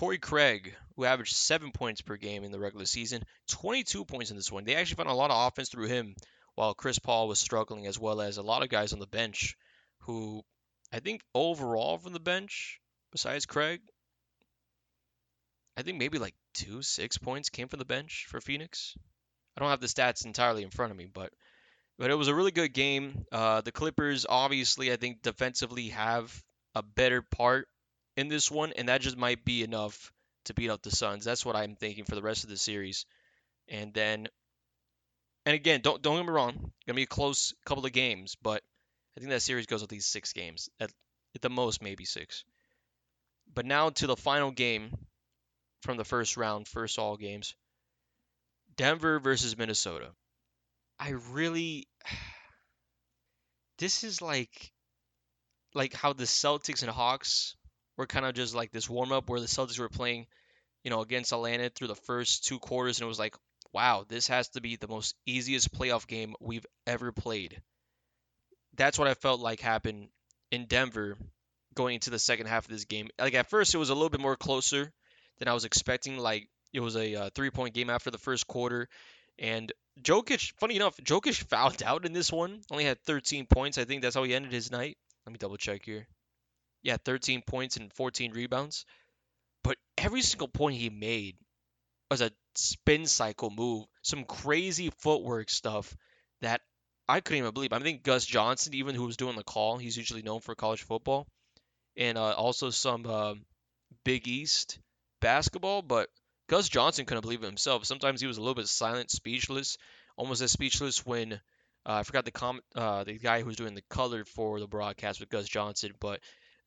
[0.00, 4.36] Torrey Craig, who averaged seven points per game in the regular season, 22 points in
[4.38, 4.64] this one.
[4.64, 6.16] They actually found a lot of offense through him,
[6.54, 9.58] while Chris Paul was struggling, as well as a lot of guys on the bench
[10.04, 10.42] who
[10.90, 12.80] I think overall from the bench,
[13.12, 13.82] besides Craig,
[15.76, 18.96] I think maybe like two, six points came from the bench for Phoenix.
[19.54, 21.30] I don't have the stats entirely in front of me, but
[21.98, 23.26] but it was a really good game.
[23.30, 26.42] Uh, the Clippers obviously, I think defensively have
[26.74, 27.68] a better part
[28.16, 30.12] in this one, and that just might be enough
[30.44, 31.24] to beat out the Suns.
[31.24, 33.06] That's what I'm thinking for the rest of the series.
[33.68, 34.28] And then,
[35.46, 38.62] and again, don't don't get me wrong, gonna be a close couple of games, but
[39.16, 40.90] I think that series goes at least six games, at,
[41.34, 42.44] at the most maybe six.
[43.52, 44.96] But now to the final game
[45.82, 47.54] from the first round, first all games.
[48.76, 50.10] Denver versus Minnesota.
[50.98, 51.88] I really
[53.78, 54.72] this is like
[55.74, 57.56] like how the Celtics and Hawks
[58.00, 60.26] were kind of just like this warm up where the Celtics were playing,
[60.82, 63.36] you know, against Atlanta through the first two quarters, and it was like,
[63.74, 67.60] wow, this has to be the most easiest playoff game we've ever played.
[68.76, 70.08] That's what I felt like happened
[70.50, 71.18] in Denver
[71.74, 73.10] going into the second half of this game.
[73.18, 74.90] Like at first, it was a little bit more closer
[75.38, 76.16] than I was expecting.
[76.16, 78.88] Like it was a uh, three point game after the first quarter,
[79.38, 79.70] and
[80.02, 82.62] Jokic, funny enough, Jokic fouled out in this one.
[82.70, 83.76] Only had 13 points.
[83.76, 84.96] I think that's how he ended his night.
[85.26, 86.06] Let me double check here.
[86.82, 88.86] Yeah, 13 points and 14 rebounds.
[89.62, 91.36] But every single point he made
[92.10, 95.94] was a spin cycle move, some crazy footwork stuff
[96.40, 96.60] that
[97.08, 97.72] I couldn't even believe.
[97.72, 100.82] I think Gus Johnson, even who was doing the call, he's usually known for college
[100.82, 101.26] football,
[101.96, 103.34] and uh, also some uh,
[104.04, 104.78] Big East
[105.20, 105.82] basketball.
[105.82, 106.08] But
[106.48, 107.84] Gus Johnson couldn't believe it himself.
[107.84, 109.76] Sometimes he was a little bit silent, speechless,
[110.16, 111.38] almost as speechless when uh,
[111.86, 115.20] I forgot the com- uh, the guy who was doing the color for the broadcast
[115.20, 116.20] with Gus Johnson, but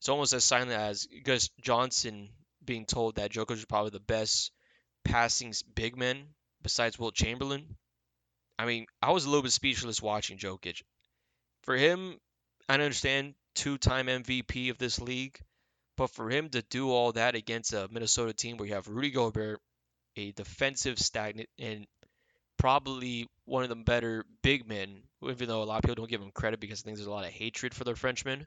[0.03, 2.27] it's almost as silent as Gus Johnson
[2.65, 4.51] being told that Jokic is probably the best
[5.05, 6.25] passing big man
[6.61, 7.77] besides Wilt Chamberlain.
[8.59, 10.81] I mean, I was a little bit speechless watching Jokic.
[11.61, 12.19] For him,
[12.67, 15.39] I understand two-time MVP of this league,
[15.95, 19.09] but for him to do all that against a Minnesota team where you have Rudy
[19.09, 19.61] Gobert,
[20.17, 21.87] a defensive stagnant and
[22.57, 26.21] probably one of the better big men, even though a lot of people don't give
[26.21, 28.45] him credit because I think there's a lot of hatred for the Frenchman.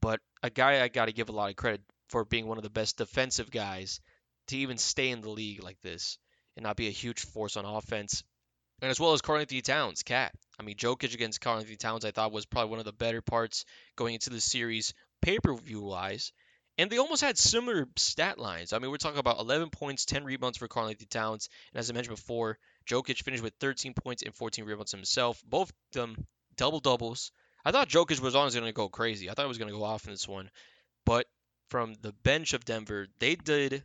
[0.00, 2.64] But a guy I got to give a lot of credit for being one of
[2.64, 4.00] the best defensive guys
[4.48, 6.18] to even stay in the league like this
[6.56, 8.22] and not be a huge force on offense.
[8.82, 10.32] And as well as Karl-Anthony Towns, cat.
[10.58, 13.64] I mean, Jokic against Karl-Anthony Towns, I thought was probably one of the better parts
[13.96, 16.32] going into the series pay-per-view wise.
[16.78, 18.72] And they almost had similar stat lines.
[18.72, 21.50] I mean, we're talking about 11 points, 10 rebounds for Karl-Anthony Towns.
[21.74, 25.42] And as I mentioned before, Jokic finished with 13 points and 14 rebounds himself.
[25.46, 26.26] Both of them
[26.56, 27.32] double doubles.
[27.64, 29.28] I thought Jokic was honestly going to go crazy.
[29.28, 30.50] I thought he was going to go off in this one.
[31.04, 31.26] But
[31.68, 33.84] from the bench of Denver, they did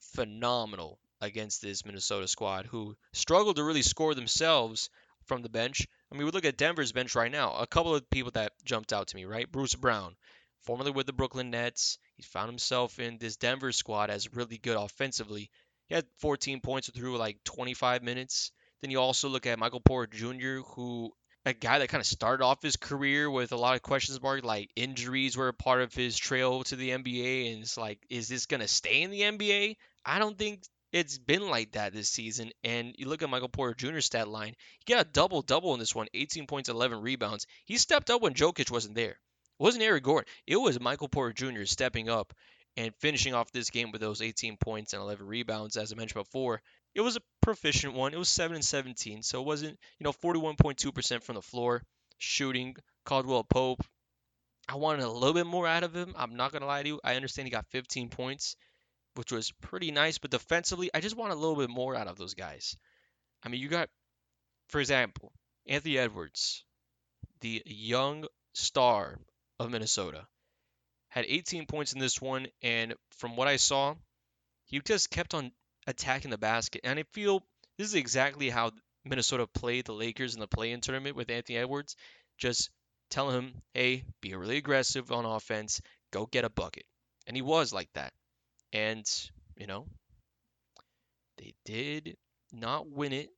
[0.00, 4.90] phenomenal against this Minnesota squad who struggled to really score themselves
[5.24, 5.86] from the bench.
[6.12, 7.54] I mean, we look at Denver's bench right now.
[7.54, 9.50] A couple of people that jumped out to me, right?
[9.50, 10.16] Bruce Brown,
[10.62, 11.98] formerly with the Brooklyn Nets.
[12.16, 15.50] He found himself in this Denver squad as really good offensively.
[15.86, 18.52] He had 14 points through like 25 minutes.
[18.80, 21.12] Then you also look at Michael Porter Jr., who
[21.46, 24.44] a guy that kind of started off his career with a lot of questions marks,
[24.44, 28.28] like injuries were a part of his trail to the NBA, and it's like, is
[28.28, 29.76] this gonna stay in the NBA?
[30.04, 32.50] I don't think it's been like that this season.
[32.62, 35.80] And you look at Michael Porter Jr.'s stat line, he got a double double in
[35.80, 37.46] this one, 18 points, 11 rebounds.
[37.64, 39.10] He stepped up when Jokic wasn't there.
[39.10, 39.18] It
[39.58, 40.30] wasn't Aaron Gordon.
[40.46, 41.64] It was Michael Porter Jr.
[41.64, 42.32] stepping up
[42.76, 46.24] and finishing off this game with those 18 points and 11 rebounds, as I mentioned
[46.24, 46.62] before.
[46.94, 48.14] It was a proficient one.
[48.14, 51.82] It was 7 and 17, so it wasn't, you know, 41.2% from the floor
[52.18, 52.76] shooting.
[53.04, 53.84] Caldwell Pope,
[54.68, 56.14] I wanted a little bit more out of him.
[56.16, 57.00] I'm not gonna lie to you.
[57.04, 58.56] I understand he got 15 points,
[59.14, 60.18] which was pretty nice.
[60.18, 62.76] But defensively, I just want a little bit more out of those guys.
[63.42, 63.90] I mean, you got,
[64.68, 65.32] for example,
[65.66, 66.64] Anthony Edwards,
[67.40, 69.18] the young star
[69.58, 70.26] of Minnesota,
[71.08, 72.46] had 18 points in this one.
[72.62, 73.96] And from what I saw,
[74.64, 75.52] he just kept on
[75.86, 76.82] attacking the basket.
[76.84, 77.42] And I feel
[77.78, 78.72] this is exactly how
[79.04, 81.96] Minnesota played the Lakers in the play in tournament with Anthony Edwards.
[82.38, 82.70] Just
[83.10, 85.80] tell him, hey, be really aggressive on offense,
[86.12, 86.84] go get a bucket.
[87.26, 88.12] And he was like that.
[88.72, 89.06] And,
[89.56, 89.86] you know,
[91.38, 92.16] they did
[92.52, 93.30] not win it.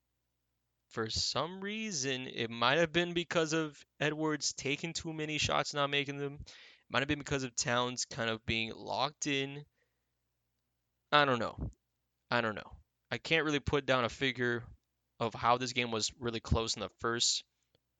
[0.90, 5.90] For some reason, it might have been because of Edwards taking too many shots, not
[5.90, 6.38] making them.
[6.40, 6.52] It
[6.90, 9.64] might have been because of Towns kind of being locked in.
[11.12, 11.70] I don't know.
[12.30, 12.72] I don't know.
[13.10, 14.64] I can't really put down a figure
[15.20, 17.44] of how this game was really close in the first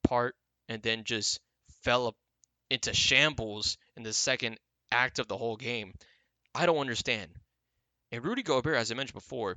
[0.05, 0.35] part
[0.69, 1.41] and then just
[1.83, 2.17] fell
[2.71, 4.59] into shambles in the second
[4.91, 5.95] act of the whole game.
[6.55, 7.31] I don't understand.
[8.13, 9.57] And Rudy Gobert, as I mentioned before,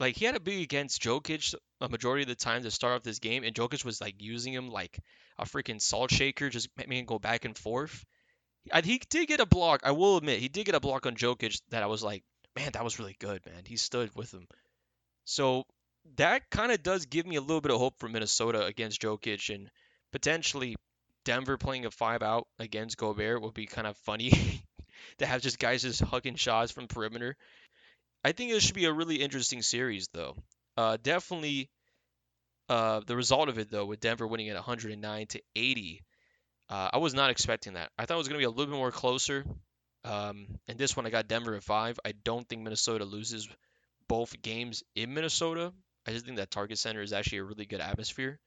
[0.00, 3.02] like he had to be against Jokic a majority of the time to start off
[3.02, 4.98] this game, and Jokic was like using him like
[5.38, 8.04] a freaking salt shaker, just making him go back and forth.
[8.84, 9.82] He did get a block.
[9.84, 12.24] I will admit, he did get a block on Jokic that I was like,
[12.56, 13.62] man, that was really good, man.
[13.66, 14.46] He stood with him.
[15.24, 15.64] So
[16.16, 19.54] that kind of does give me a little bit of hope for Minnesota against Jokic
[19.54, 19.70] and
[20.10, 20.76] potentially
[21.24, 24.30] Denver playing a five out against Gobert would be kind of funny
[25.18, 27.36] to have just guys just hugging shots from perimeter.
[28.24, 30.36] I think it should be a really interesting series though.
[30.76, 31.70] Uh, definitely
[32.68, 36.02] uh, the result of it though, with Denver winning at 109 to 80,
[36.68, 37.90] uh, I was not expecting that.
[37.98, 39.44] I thought it was going to be a little bit more closer.
[40.04, 41.98] Um, and this one I got Denver at five.
[42.04, 43.48] I don't think Minnesota loses
[44.08, 45.72] both games in Minnesota.
[46.06, 48.38] I just think that Target Center is actually a really good atmosphere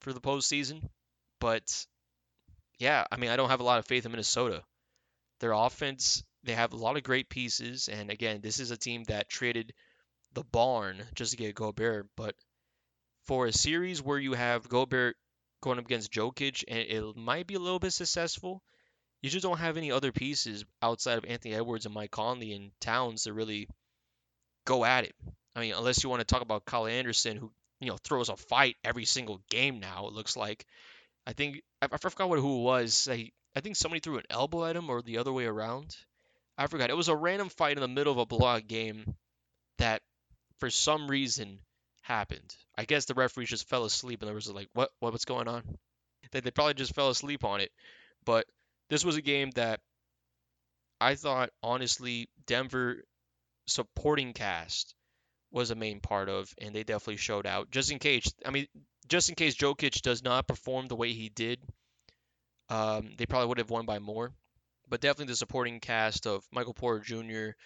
[0.00, 0.82] for the postseason.
[1.40, 1.86] But
[2.78, 4.62] yeah, I mean, I don't have a lot of faith in Minnesota.
[5.40, 7.88] Their offense, they have a lot of great pieces.
[7.88, 9.72] And again, this is a team that traded
[10.32, 12.06] the barn just to get Gobert.
[12.16, 12.34] But
[13.24, 15.16] for a series where you have Gobert
[15.60, 18.62] going up against Jokic and it might be a little bit successful,
[19.24, 22.72] you just don't have any other pieces outside of Anthony Edwards and Mike Conley and
[22.78, 23.70] Towns to really
[24.66, 25.14] go at it.
[25.56, 27.50] I mean, unless you want to talk about Kyle Anderson, who
[27.80, 30.08] you know throws a fight every single game now.
[30.08, 30.66] It looks like.
[31.26, 33.08] I think I, I forgot what who it was.
[33.10, 35.96] I, I think somebody threw an elbow at him or the other way around.
[36.58, 36.90] I forgot.
[36.90, 39.14] It was a random fight in the middle of a blowout game
[39.78, 40.02] that,
[40.58, 41.60] for some reason,
[42.02, 42.54] happened.
[42.76, 45.48] I guess the referee just fell asleep and there was like, what, what what's going
[45.48, 45.62] on?
[46.30, 47.70] They, they probably just fell asleep on it.
[48.26, 48.44] But
[48.90, 49.80] this was a game that
[51.00, 53.02] I thought honestly Denver
[53.66, 54.94] supporting cast
[55.50, 57.70] was a main part of, and they definitely showed out.
[57.70, 58.66] Just in case, I mean,
[59.08, 61.60] just in case Jokic does not perform the way he did,
[62.68, 64.32] um, they probably would have won by more.
[64.88, 67.56] But definitely the supporting cast of Michael Porter Jr.,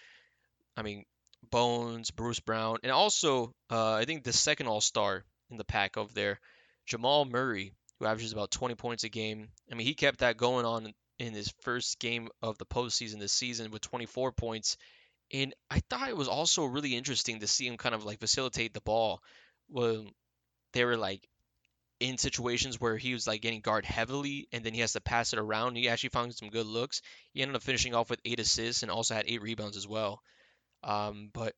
[0.77, 1.03] I mean,
[1.51, 5.97] Bones, Bruce Brown, and also uh, I think the second All Star in the pack
[5.97, 6.39] of there,
[6.85, 9.49] Jamal Murray, who averages about 20 points a game.
[9.71, 13.33] I mean, he kept that going on in his first game of the postseason this
[13.33, 14.77] season with 24 points
[15.31, 18.73] and I thought it was also really interesting to see him kind of like facilitate
[18.73, 19.21] the ball
[19.67, 20.11] when
[20.73, 21.27] they were like
[21.99, 25.33] in situations where he was like getting guard heavily and then he has to pass
[25.33, 25.75] it around.
[25.75, 27.01] He actually found some good looks.
[27.33, 30.21] He ended up finishing off with eight assists and also had eight rebounds as well.
[30.83, 31.53] Um, but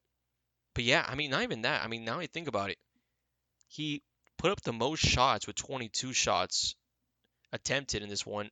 [0.73, 1.83] but yeah, I mean not even that.
[1.83, 2.77] I mean now I think about it,
[3.67, 4.01] he
[4.37, 6.75] put up the most shots with 22 shots
[7.53, 8.49] attempted in this one.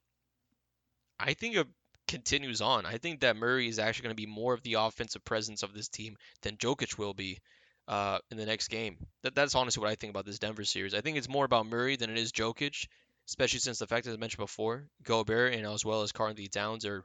[1.19, 1.67] I think it
[2.07, 2.85] continues on.
[2.85, 5.73] I think that Murray is actually going to be more of the offensive presence of
[5.73, 7.39] this team than Jokic will be
[7.87, 8.97] uh, in the next game.
[9.23, 10.93] That, that's honestly what I think about this Denver series.
[10.93, 12.87] I think it's more about Murray than it is Jokic,
[13.27, 16.85] especially since the fact that I mentioned before, Gobert and as well as Karl-Anthony Towns
[16.85, 17.03] are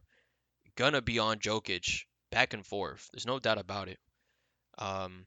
[0.77, 3.09] gonna be on Jokic back and forth.
[3.13, 3.99] There's no doubt about it.
[4.79, 5.27] Um,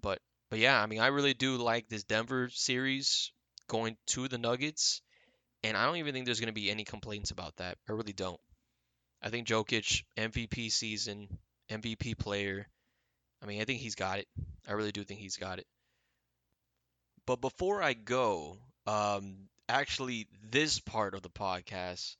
[0.00, 0.18] but
[0.50, 3.32] but yeah, I mean, I really do like this Denver series
[3.68, 5.02] going to the Nuggets,
[5.62, 7.78] and I don't even think there's gonna be any complaints about that.
[7.88, 8.40] I really don't.
[9.22, 11.28] I think Jokic MVP season,
[11.70, 12.68] MVP player.
[13.42, 14.28] I mean, I think he's got it.
[14.68, 15.66] I really do think he's got it.
[17.26, 18.56] But before I go,
[18.86, 22.16] um, actually, this part of the podcast,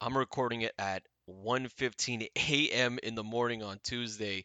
[0.00, 2.98] I'm recording it at 1:15 a.m.
[3.02, 4.44] in the morning on Tuesday.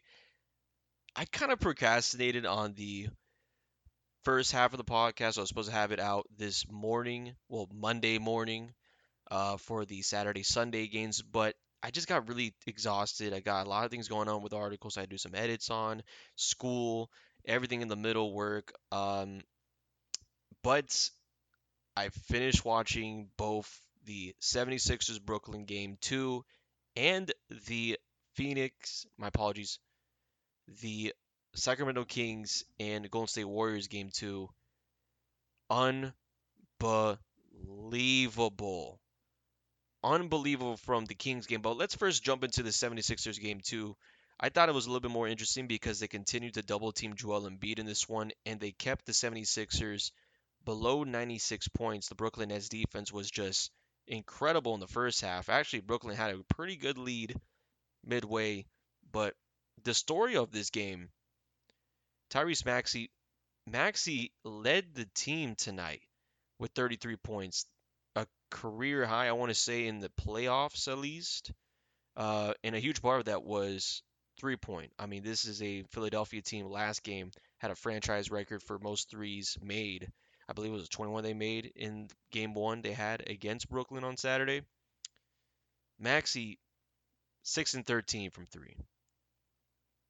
[1.16, 3.08] I kind of procrastinated on the
[4.24, 5.38] first half of the podcast.
[5.38, 8.72] I was supposed to have it out this morning, well, Monday morning,
[9.30, 13.34] uh, for the Saturday Sunday games, but I just got really exhausted.
[13.34, 15.34] I got a lot of things going on with articles I had to do some
[15.34, 16.02] edits on,
[16.36, 17.10] school,
[17.46, 18.72] everything in the middle work.
[18.90, 19.42] Um,
[20.62, 21.10] but
[21.96, 26.44] I finished watching both the 76ers Brooklyn game 2
[26.96, 27.30] and
[27.66, 27.98] the
[28.34, 29.78] Phoenix, my apologies,
[30.80, 31.12] the
[31.54, 34.48] Sacramento Kings and Golden State Warriors game two.
[35.70, 36.20] Unbelievable.
[40.02, 41.62] Unbelievable from the Kings game.
[41.62, 43.96] But let's first jump into the 76ers game two.
[44.38, 47.14] I thought it was a little bit more interesting because they continued to double team
[47.14, 50.10] Joel Embiid in this one, and they kept the 76ers
[50.64, 52.08] below 96 points.
[52.08, 53.70] The Brooklyn Nets defense was just
[54.06, 55.48] incredible in the first half.
[55.48, 57.34] Actually, Brooklyn had a pretty good lead
[58.04, 58.66] midway,
[59.12, 59.34] but
[59.84, 61.08] the story of this game,
[62.34, 63.12] Tyrese Maxey,
[63.64, 66.02] Maxey led the team tonight
[66.58, 67.64] with 33 points,
[68.16, 71.52] a career high, I want to say, in the playoffs at least.
[72.16, 74.02] Uh, and a huge part of that was
[74.40, 74.92] three point.
[74.98, 79.10] I mean, this is a Philadelphia team last game had a franchise record for most
[79.10, 80.10] threes made.
[80.48, 84.16] I believe it was 21 they made in game one they had against Brooklyn on
[84.16, 84.62] Saturday.
[86.00, 86.58] Maxey,
[87.44, 88.74] 6 and 13 from three.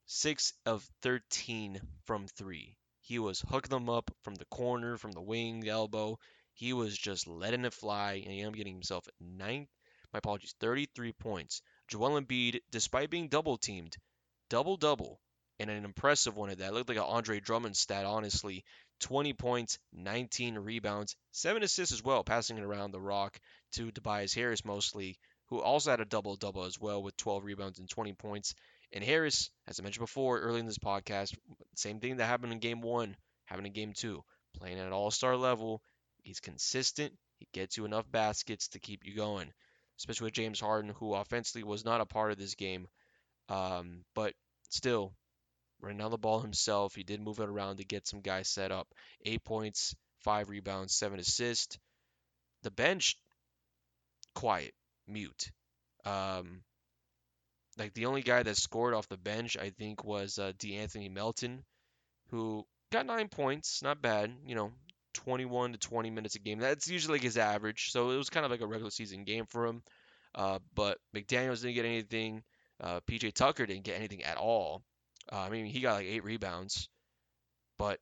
[0.07, 2.77] 6 of 13 from three.
[3.01, 6.19] He was hooking them up from the corner, from the wing, the elbow.
[6.53, 9.67] He was just letting it fly, and he ended up getting himself nine.
[10.13, 11.63] My apologies, 33 points.
[11.89, 13.97] Joel Embiid, despite being double teamed,
[14.49, 15.21] double double,
[15.59, 16.69] and an impressive one at that.
[16.69, 18.65] It looked like an Andre Drummond stat, honestly.
[19.01, 23.41] 20 points, 19 rebounds, 7 assists as well, passing it around the rock
[23.73, 27.79] to Tobias Harris mostly, who also had a double double as well with 12 rebounds
[27.79, 28.55] and 20 points.
[28.95, 31.37] And Harris, as I mentioned before early in this podcast,
[31.75, 34.23] same thing that happened in game one, happened in game two.
[34.57, 35.83] Playing at all star level,
[36.23, 39.53] he's consistent, he gets you enough baskets to keep you going,
[39.99, 42.87] especially with James Harden, who offensively was not a part of this game.
[43.49, 44.33] Um, but
[44.71, 45.13] still,
[45.81, 46.95] running on the ball himself.
[46.95, 48.87] He did move it around to get some guys set up.
[49.25, 51.79] Eight points, five rebounds, seven assists.
[52.63, 53.19] The bench,
[54.35, 54.73] quiet,
[55.07, 55.51] mute.
[56.05, 56.63] Um,
[57.79, 61.65] like the only guy that scored off the bench, I think, was uh, De'Anthony Melton,
[62.31, 64.33] who got nine points, not bad.
[64.47, 64.73] You know,
[65.15, 66.59] 21 to 20 minutes a game.
[66.59, 67.91] That's usually like his average.
[67.91, 69.83] So it was kind of like a regular season game for him.
[70.35, 72.43] Uh, but McDaniels didn't get anything.
[72.81, 74.83] Uh, PJ Tucker didn't get anything at all.
[75.33, 76.89] Uh, I mean, he got like eight rebounds,
[77.79, 77.99] but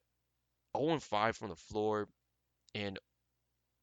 [0.76, 2.08] 0 and 5 from the floor,
[2.74, 2.98] and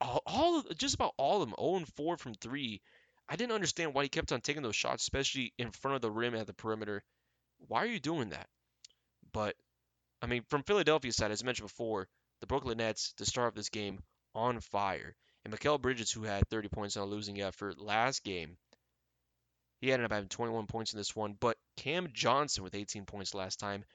[0.01, 2.81] all, all just about all of them 0 and 4 from three.
[3.29, 6.09] I didn't understand why he kept on taking those shots, especially in front of the
[6.09, 7.03] rim at the perimeter.
[7.67, 8.47] Why are you doing that?
[9.31, 9.55] But
[10.21, 12.07] I mean, from Philadelphia's side, as I mentioned before,
[12.41, 13.99] the Brooklyn Nets to start off this game
[14.33, 15.15] on fire.
[15.45, 18.57] And Mikal Bridges, who had 30 points on a losing effort last game,
[19.79, 21.35] he ended up having 21 points in this one.
[21.39, 23.85] But Cam Johnson with 18 points last time,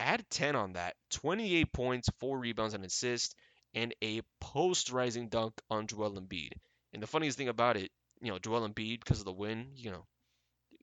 [0.00, 3.34] add 10 on that, 28 points, four rebounds, and assist,
[3.72, 6.52] and a posterizing dunk on Joel Embiid.
[6.92, 7.90] And the funniest thing about it,
[8.24, 10.04] you know, Joel Embiid because of the win, you know,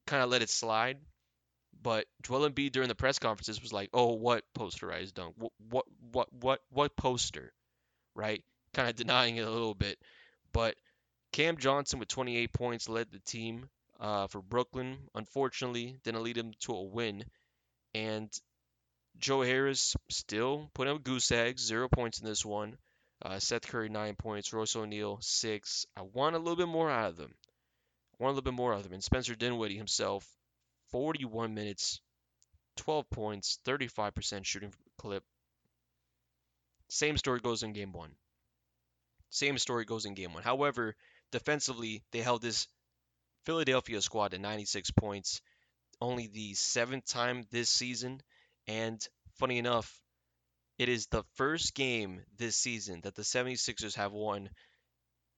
[0.08, 0.98] kind of let it slide.
[1.82, 5.36] But Joel Embiid during the press conferences was like, "Oh, what posterized dunk?
[5.38, 7.54] What what what what what poster?"
[8.16, 8.44] Right?
[8.74, 9.98] Kind of denying it a little bit.
[10.54, 10.76] But
[11.32, 13.70] Cam Johnson with 28 points led the team
[14.00, 14.98] uh, for Brooklyn.
[15.16, 17.24] Unfortunately, didn't lead him to a win.
[17.94, 18.30] And
[19.18, 22.78] Joe Harris still putting up goose eggs, zero points in this one.
[23.24, 25.86] Uh, Seth Curry nine points, Royce O'Neale, six.
[25.96, 27.34] I want a little bit more out of them.
[28.20, 28.94] I want a little bit more out of them.
[28.94, 30.28] And Spencer Dinwiddie himself,
[30.92, 32.02] 41 minutes,
[32.78, 35.24] 12 points, 35% shooting clip.
[36.90, 38.12] Same story goes in game one.
[39.30, 40.44] Same story goes in game one.
[40.44, 40.96] However,
[41.32, 42.68] defensively, they held this
[43.46, 45.42] Philadelphia squad to 96 points,
[46.02, 48.22] only the seventh time this season.
[48.68, 49.06] And
[49.36, 50.02] funny enough,
[50.82, 54.50] it is the first game this season that the 76ers have won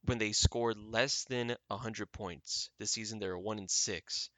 [0.06, 2.70] when they scored less than 100 points.
[2.80, 4.30] This season they're 1 and 6.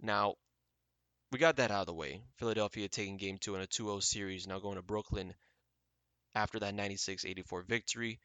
[0.00, 0.36] Now,
[1.30, 2.22] we got that out of the way.
[2.36, 5.34] Philadelphia taking game 2 in a 2-0 series, now going to Brooklyn
[6.34, 8.18] after that 96-84 victory.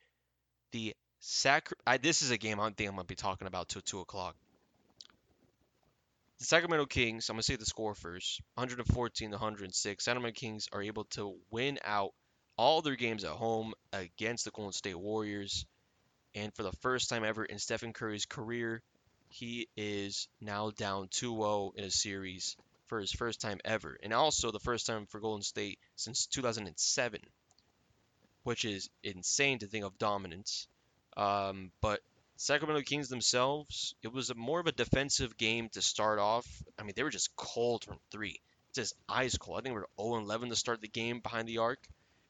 [0.72, 3.68] The Sac I, this is a game I think I'm going to be talking about
[3.68, 4.38] till 2 o'clock.
[6.40, 10.04] The Sacramento Kings, I'm going to say the score first 114 to 106.
[10.04, 12.14] Sacramento Kings are able to win out
[12.58, 15.66] all their games at home against the Golden State Warriors.
[16.36, 18.82] And for the first time ever in Stephen Curry's career,
[19.30, 22.56] he is now down 2 0 in a series
[22.88, 23.98] for his first time ever.
[24.02, 27.20] And also the first time for Golden State since 2007,
[28.44, 30.68] which is insane to think of dominance.
[31.16, 32.02] Um, but
[32.36, 36.46] Sacramento Kings themselves, it was more of a defensive game to start off.
[36.78, 39.60] I mean, they were just cold from three, It's just ice cold.
[39.60, 41.80] I think we were 0 11 to start the game behind the arc,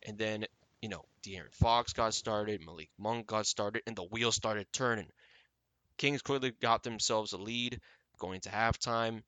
[0.04, 0.46] and then
[0.82, 5.10] you know De'Aaron Fox got started, Malik Monk got started, and the wheels started turning.
[5.98, 7.80] Kings quickly got themselves a lead
[8.20, 9.24] going to halftime.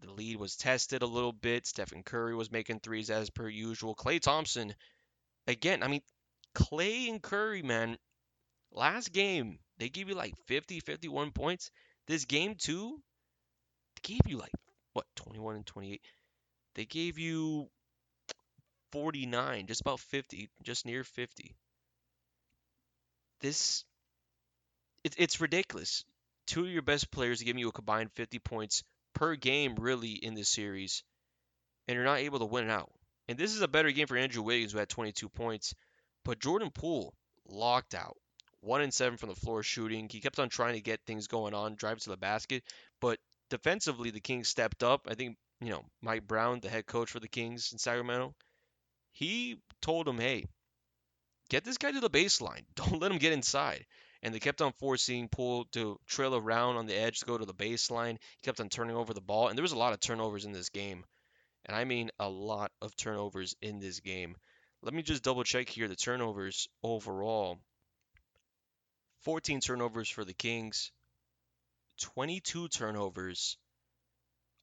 [0.00, 1.66] the lead was tested a little bit.
[1.66, 3.94] Stephen Curry was making threes as per usual.
[3.94, 4.74] Klay Thompson,
[5.46, 6.02] again, I mean,
[6.54, 7.98] Klay and Curry, man,
[8.70, 11.70] last game, they give you like 50, 51 points.
[12.06, 13.00] This game, too,
[14.02, 14.52] gave you like,
[14.92, 16.02] what, 21 and 28?
[16.74, 17.68] They gave you
[18.92, 21.56] 49, just about 50, just near 50.
[23.40, 23.84] This,
[25.02, 26.04] it, it's ridiculous.
[26.46, 28.82] Two of your best players give you a combined 50 points
[29.14, 31.04] per game, really, in this series,
[31.88, 32.90] and you're not able to win it out.
[33.28, 35.74] And this is a better game for Andrew Wiggins, who had 22 points.
[36.24, 37.14] But Jordan Poole
[37.46, 38.16] locked out.
[38.60, 40.08] One and seven from the floor shooting.
[40.10, 42.62] He kept on trying to get things going on, drive to the basket.
[43.00, 43.18] But
[43.48, 45.06] defensively, the Kings stepped up.
[45.08, 48.34] I think, you know, Mike Brown, the head coach for the Kings in Sacramento,
[49.12, 50.44] he told him, hey,
[51.48, 52.64] get this guy to the baseline.
[52.74, 53.86] Don't let him get inside.
[54.22, 57.46] And they kept on forcing Poole to trail around on the edge to go to
[57.46, 58.18] the baseline.
[58.36, 59.48] He kept on turning over the ball.
[59.48, 61.04] And there was a lot of turnovers in this game.
[61.64, 64.36] And I mean a lot of turnovers in this game.
[64.82, 67.58] Let me just double check here the turnovers overall.
[69.22, 70.92] 14 turnovers for the Kings,
[72.00, 73.58] 22 turnovers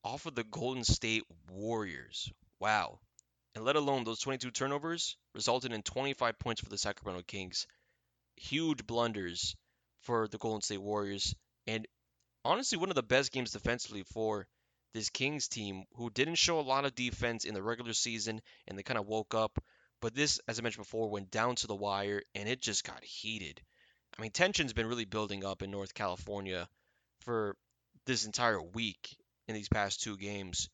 [0.04, 2.32] off of the Golden State Warriors.
[2.60, 3.00] Wow.
[3.54, 7.68] And let alone those 22 turnovers resulted in 25 points for the Sacramento Kings.
[8.36, 9.56] Huge blunders
[10.02, 11.36] for the Golden State Warriors.
[11.68, 11.88] And
[12.44, 14.48] honestly, one of the best games defensively for
[14.94, 18.78] this Kings team who didn't show a lot of defense in the regular season and
[18.78, 19.64] they kind of woke up.
[20.02, 23.04] But this, as I mentioned before, went down to the wire and it just got
[23.04, 23.62] heated.
[24.18, 26.68] I mean, tension's been really building up in North California
[27.22, 27.56] for
[28.06, 29.16] this entire week
[29.48, 30.70] in these past two games.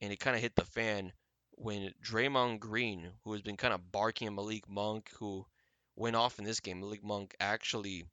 [0.00, 1.12] And it kind of hit the fan
[1.52, 5.44] when Draymond Green, who has been kind of barking at Malik Monk, who
[5.94, 8.06] went off in this game, Malik Monk actually,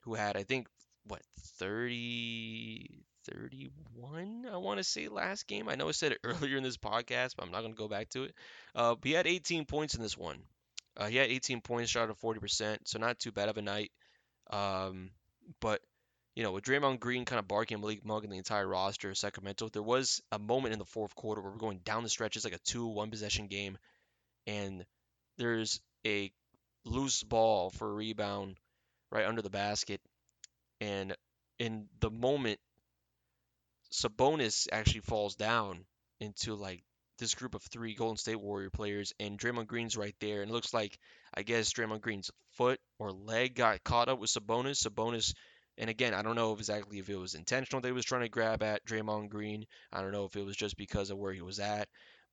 [0.00, 0.68] who had, I think,
[1.04, 1.22] what,
[1.58, 5.68] 30, 31, I want to say last game.
[5.68, 7.88] I know I said it earlier in this podcast, but I'm not going to go
[7.88, 8.34] back to it.
[8.74, 10.38] Uh, he had 18 points in this one.
[10.96, 13.92] Uh, he had 18 points, shot at 40%, so not too bad of a night.
[14.50, 15.10] Um,
[15.60, 15.80] but
[16.34, 19.18] you know, with Draymond Green kind of barking Malik Monk and the entire roster of
[19.18, 22.36] Sacramento, there was a moment in the fourth quarter where we're going down the stretch.
[22.36, 23.76] It's like a two one possession game,
[24.46, 24.84] and
[25.36, 26.30] there's a
[26.84, 28.56] loose ball for a rebound
[29.10, 30.00] right under the basket,
[30.80, 31.16] and
[31.58, 32.60] in the moment,
[33.90, 35.84] Sabonis actually falls down
[36.20, 36.84] into like
[37.18, 40.54] this group of three Golden State Warrior players, and Draymond Green's right there, and it
[40.54, 40.98] looks like
[41.34, 44.82] I guess Draymond Green's foot or leg got caught up with Sabonis.
[44.82, 45.34] Sabonis,
[45.76, 48.28] and again, I don't know exactly if it was intentional that he was trying to
[48.28, 49.66] grab at Draymond Green.
[49.92, 51.88] I don't know if it was just because of where he was at,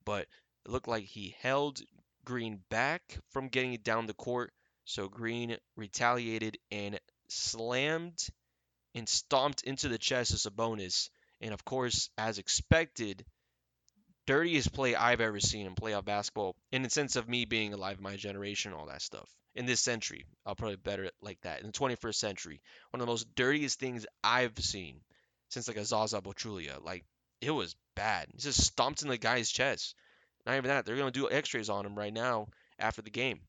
[0.05, 0.27] but
[0.65, 1.79] it looked like he held
[2.25, 4.51] Green back from getting it down the court.
[4.85, 6.99] So Green retaliated and
[7.29, 8.19] slammed
[8.93, 11.09] and stomped into the chest of Sabonis.
[11.41, 13.25] And of course, as expected,
[14.25, 17.97] dirtiest play I've ever seen in playoff basketball, in the sense of me being alive
[17.97, 19.29] in my generation, all that stuff.
[19.55, 21.61] In this century, I'll probably better it like that.
[21.61, 22.61] In the 21st century,
[22.91, 25.01] one of the most dirtiest things I've seen
[25.49, 26.83] since like a Zaza Pachulia.
[26.83, 27.05] Like
[27.41, 28.27] it was bad.
[28.31, 29.95] He just stomped in the guy's chest.
[30.45, 30.85] Not even that.
[30.85, 32.47] They're gonna do X-rays on him right now
[32.77, 33.41] after the game.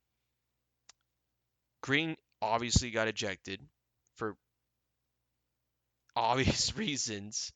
[1.82, 3.61] Green obviously got ejected
[4.15, 4.36] for
[6.15, 7.53] obvious reasons.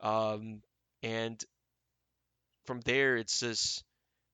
[0.00, 0.62] Um,
[1.02, 1.42] and
[2.66, 3.84] from there, it's just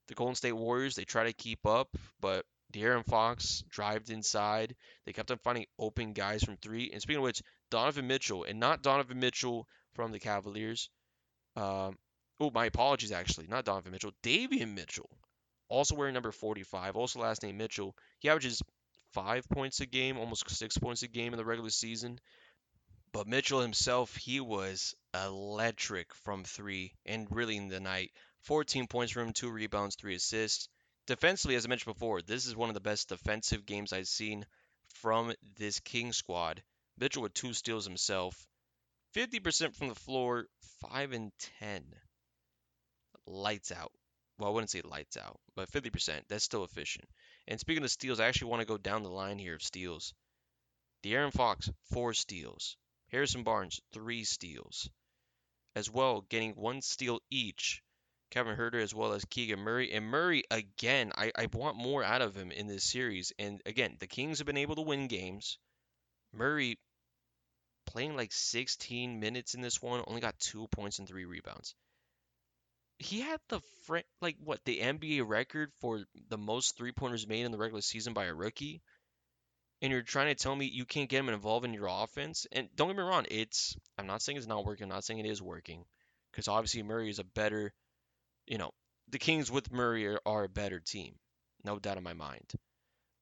[0.08, 0.94] the Golden State Warriors.
[0.94, 1.88] They try to keep up,
[2.20, 4.74] but De'Aaron Fox drived inside.
[5.04, 6.90] They kept on finding open guys from three.
[6.92, 10.88] And speaking of which, Donovan Mitchell, and not Donovan Mitchell from the Cavaliers.
[11.56, 11.98] Um,
[12.40, 13.46] oh, my apologies, actually.
[13.46, 14.12] Not Donovan Mitchell.
[14.22, 15.10] Davion Mitchell,
[15.68, 17.94] also wearing number 45, also last name Mitchell.
[18.20, 18.62] He averages
[19.12, 22.18] five points a game, almost six points a game in the regular season.
[23.12, 28.10] But Mitchell himself, he was electric from three and really in the night.
[28.40, 30.68] 14 points for him, two rebounds, three assists.
[31.06, 34.46] Defensively, as I mentioned before, this is one of the best defensive games I've seen
[34.94, 36.62] from this King squad.
[36.96, 38.46] Mitchell with two steals himself.
[39.14, 40.48] 50% from the floor,
[40.80, 41.84] 5 and 10.
[43.26, 43.92] Lights out.
[44.38, 46.22] Well, I wouldn't say lights out, but 50%.
[46.28, 47.08] That's still efficient.
[47.46, 50.14] And speaking of steals, I actually want to go down the line here of steals.
[51.04, 52.78] De'Aaron Fox, four steals.
[53.12, 54.88] Harrison Barnes, three steals.
[55.76, 57.82] As well, getting one steal each.
[58.30, 59.92] Kevin Huerter as well as Keegan Murray.
[59.92, 63.32] And Murray, again, I, I want more out of him in this series.
[63.38, 65.58] And again, the Kings have been able to win games.
[66.32, 66.78] Murray
[67.84, 71.74] playing like 16 minutes in this one, only got two points and three rebounds.
[72.98, 77.44] He had the fr- like what the NBA record for the most three pointers made
[77.44, 78.80] in the regular season by a rookie
[79.82, 82.46] and you're trying to tell me you can't get him involved in your offense.
[82.52, 85.18] And don't get me wrong, it's I'm not saying it's not working, I'm not saying
[85.18, 85.84] it is working.
[86.30, 87.72] because obviously Murray is a better,
[88.46, 88.70] you know,
[89.10, 91.16] the Kings with Murray are, are a better team,
[91.64, 92.52] no doubt in my mind.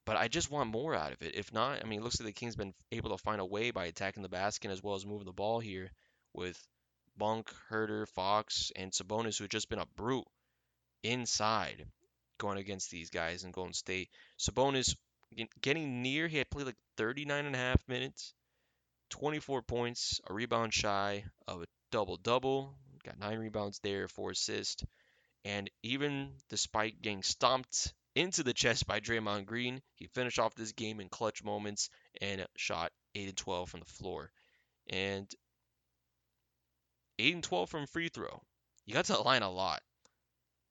[0.07, 1.35] But I just want more out of it.
[1.35, 3.71] If not, I mean, it looks like the Kings been able to find a way
[3.71, 5.91] by attacking the basket as well as moving the ball here
[6.35, 6.59] with
[7.19, 10.27] Monk, Huerter, Fox, and Sabonis, who have just been a brute
[11.03, 11.87] inside
[12.39, 14.09] going against these guys in Golden State.
[14.39, 14.97] Sabonis
[15.61, 18.35] getting near, he had played like 39 and a half minutes,
[19.11, 22.75] 24 points, a rebound shy of a double double.
[23.05, 24.85] Got nine rebounds there, four assists.
[25.45, 30.73] And even despite getting stomped into the chest by Draymond Green, he finished off this
[30.73, 31.89] game in clutch moments
[32.21, 34.31] and shot 8 and 12 from the floor.
[34.89, 35.31] And
[37.19, 38.43] 8 and 12 from free throw.
[38.85, 39.83] You got to the line a lot.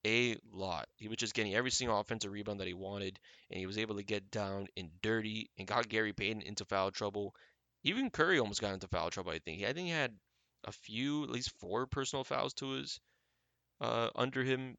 [0.05, 0.87] A lot.
[0.95, 3.19] He was just getting every single offensive rebound that he wanted,
[3.51, 6.91] and he was able to get down and dirty and got Gary Payton into foul
[6.91, 7.35] trouble.
[7.83, 9.63] Even Curry almost got into foul trouble, I think.
[9.63, 10.15] I think he had
[10.63, 12.99] a few, at least four personal fouls to his
[13.81, 14.77] uh, under him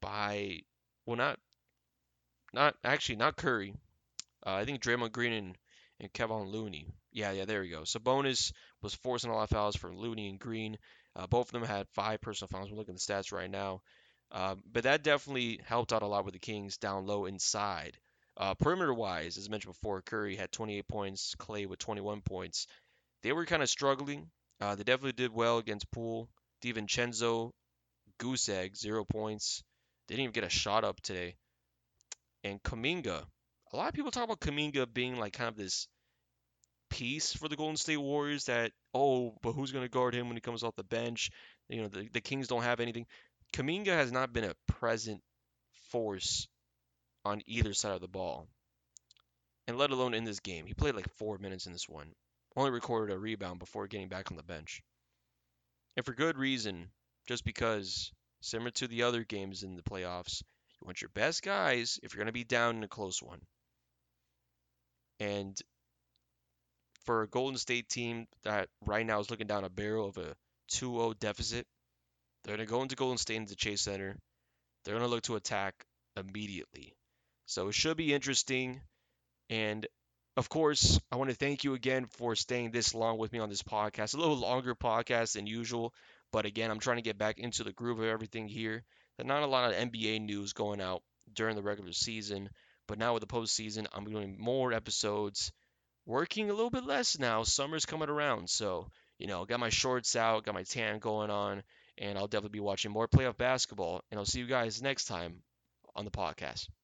[0.00, 0.60] by
[1.06, 1.38] well not
[2.52, 3.74] not actually not Curry.
[4.46, 5.58] Uh, I think Draymond Green and,
[6.00, 6.86] and Kevon Looney.
[7.12, 7.82] Yeah, yeah, there we go.
[7.82, 8.52] Sabonis
[8.82, 10.78] was forcing a lot of fouls from Looney and Green.
[11.14, 12.70] Uh, both of them had five personal fouls.
[12.70, 13.82] We're looking at the stats right now.
[14.32, 17.96] Uh, but that definitely helped out a lot with the Kings down low inside.
[18.36, 22.66] Uh, perimeter wise, as mentioned before, Curry had 28 points, Klay with 21 points.
[23.22, 24.30] They were kind of struggling.
[24.60, 26.28] Uh, they definitely did well against Poole.
[26.62, 27.52] DiVincenzo,
[28.18, 29.62] goose egg, zero points.
[30.06, 31.36] They didn't even get a shot up today.
[32.44, 33.24] And Kuminga,
[33.72, 35.88] a lot of people talk about Kuminga being like kind of this
[36.90, 40.36] piece for the Golden State Warriors that, oh, but who's going to guard him when
[40.36, 41.30] he comes off the bench?
[41.68, 43.06] You know, the, the Kings don't have anything.
[43.56, 45.22] Kuminga has not been a present
[45.90, 46.46] force
[47.24, 48.48] on either side of the ball,
[49.66, 50.66] and let alone in this game.
[50.66, 52.14] He played like four minutes in this one,
[52.54, 54.82] only recorded a rebound before getting back on the bench.
[55.96, 56.90] And for good reason,
[57.26, 58.12] just because,
[58.42, 60.42] similar to the other games in the playoffs,
[60.78, 63.40] you want your best guys if you're going to be down in a close one.
[65.18, 65.58] And
[67.06, 70.36] for a Golden State team that right now is looking down a barrel of a
[70.68, 71.66] 2 0 deficit,
[72.46, 74.16] they're going to go into Golden State into Chase Center.
[74.84, 75.84] They're going to look to attack
[76.16, 76.94] immediately.
[77.46, 78.80] So it should be interesting.
[79.50, 79.84] And
[80.36, 83.48] of course, I want to thank you again for staying this long with me on
[83.48, 84.14] this podcast.
[84.14, 85.92] A little longer podcast than usual.
[86.32, 88.84] But again, I'm trying to get back into the groove of everything here.
[89.16, 91.02] There's not a lot of NBA news going out
[91.32, 92.48] during the regular season.
[92.86, 95.50] But now with the postseason, I'm doing more episodes
[96.04, 97.42] working a little bit less now.
[97.42, 98.86] Summer's coming around, so
[99.18, 101.62] you know, got my shorts out, got my tan going on,
[101.98, 104.02] and I'll definitely be watching more playoff basketball.
[104.10, 105.42] And I'll see you guys next time
[105.94, 106.68] on the podcast.